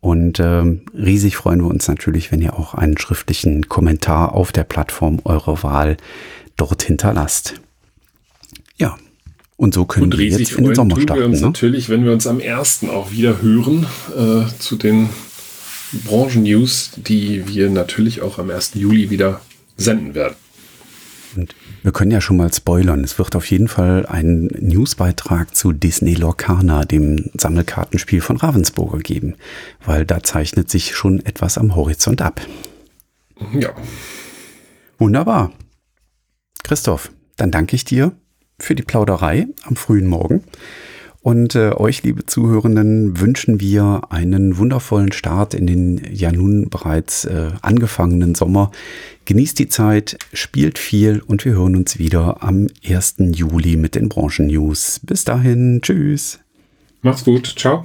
Und 0.00 0.38
ähm, 0.38 0.82
riesig 0.94 1.36
freuen 1.36 1.60
wir 1.60 1.68
uns 1.68 1.88
natürlich, 1.88 2.30
wenn 2.30 2.42
ihr 2.42 2.58
auch 2.58 2.74
einen 2.74 2.98
schriftlichen 2.98 3.70
Kommentar 3.70 4.34
auf 4.34 4.52
der 4.52 4.64
Plattform 4.64 5.20
eurer 5.24 5.62
Wahl 5.62 5.96
dort 6.58 6.82
hinterlasst. 6.82 7.54
Ja, 8.76 8.96
und 9.56 9.74
so 9.74 9.86
können 9.86 10.04
und 10.04 10.18
wir 10.18 10.26
jetzt 10.26 10.52
in 10.52 10.64
den 10.64 10.74
Sommer 10.74 11.00
starten. 11.00 11.20
wir 11.20 11.26
uns 11.26 11.40
ne? 11.40 11.46
natürlich, 11.46 11.88
wenn 11.88 12.04
wir 12.04 12.12
uns 12.12 12.26
am 12.26 12.40
1. 12.40 12.84
auch 12.90 13.10
wieder 13.10 13.40
hören, 13.42 13.86
äh, 14.16 14.46
zu 14.58 14.76
den 14.76 15.08
Branchen-News, 16.04 16.92
die 16.96 17.48
wir 17.48 17.70
natürlich 17.70 18.20
auch 18.20 18.38
am 18.38 18.50
1. 18.50 18.72
Juli 18.74 19.10
wieder 19.10 19.40
senden 19.76 20.14
werden. 20.14 20.36
Und 21.36 21.54
wir 21.82 21.92
können 21.92 22.10
ja 22.10 22.20
schon 22.20 22.36
mal 22.36 22.52
spoilern. 22.52 23.04
Es 23.04 23.18
wird 23.18 23.36
auf 23.36 23.50
jeden 23.50 23.68
Fall 23.68 24.06
einen 24.06 24.46
Newsbeitrag 24.60 25.54
zu 25.54 25.72
Disney 25.72 26.14
Lorcana, 26.14 26.84
dem 26.84 27.30
Sammelkartenspiel 27.36 28.20
von 28.20 28.36
Ravensburger 28.36 28.98
geben, 28.98 29.34
weil 29.84 30.04
da 30.04 30.22
zeichnet 30.22 30.70
sich 30.70 30.94
schon 30.94 31.24
etwas 31.24 31.58
am 31.58 31.74
Horizont 31.76 32.22
ab. 32.22 32.40
Ja. 33.52 33.70
Wunderbar. 34.98 35.52
Christoph, 36.62 37.10
dann 37.36 37.50
danke 37.50 37.76
ich 37.76 37.84
dir 37.84 38.12
für 38.58 38.74
die 38.74 38.82
Plauderei 38.82 39.46
am 39.64 39.76
frühen 39.76 40.06
Morgen. 40.06 40.44
Und 41.20 41.56
äh, 41.56 41.72
euch, 41.72 42.04
liebe 42.04 42.26
Zuhörenden, 42.26 43.20
wünschen 43.20 43.60
wir 43.60 44.02
einen 44.10 44.56
wundervollen 44.56 45.12
Start 45.12 45.52
in 45.52 45.66
den 45.66 46.00
ja 46.10 46.32
nun 46.32 46.70
bereits 46.70 47.24
äh, 47.24 47.50
angefangenen 47.60 48.34
Sommer. 48.34 48.70
Genießt 49.24 49.58
die 49.58 49.68
Zeit, 49.68 50.16
spielt 50.32 50.78
viel 50.78 51.20
und 51.20 51.44
wir 51.44 51.52
hören 51.52 51.76
uns 51.76 51.98
wieder 51.98 52.42
am 52.42 52.68
1. 52.88 53.16
Juli 53.18 53.76
mit 53.76 53.94
den 53.94 54.08
Branchen-News. 54.08 55.00
Bis 55.02 55.24
dahin, 55.24 55.80
tschüss. 55.82 56.38
Macht's 57.02 57.24
gut, 57.24 57.52
ciao. 57.58 57.84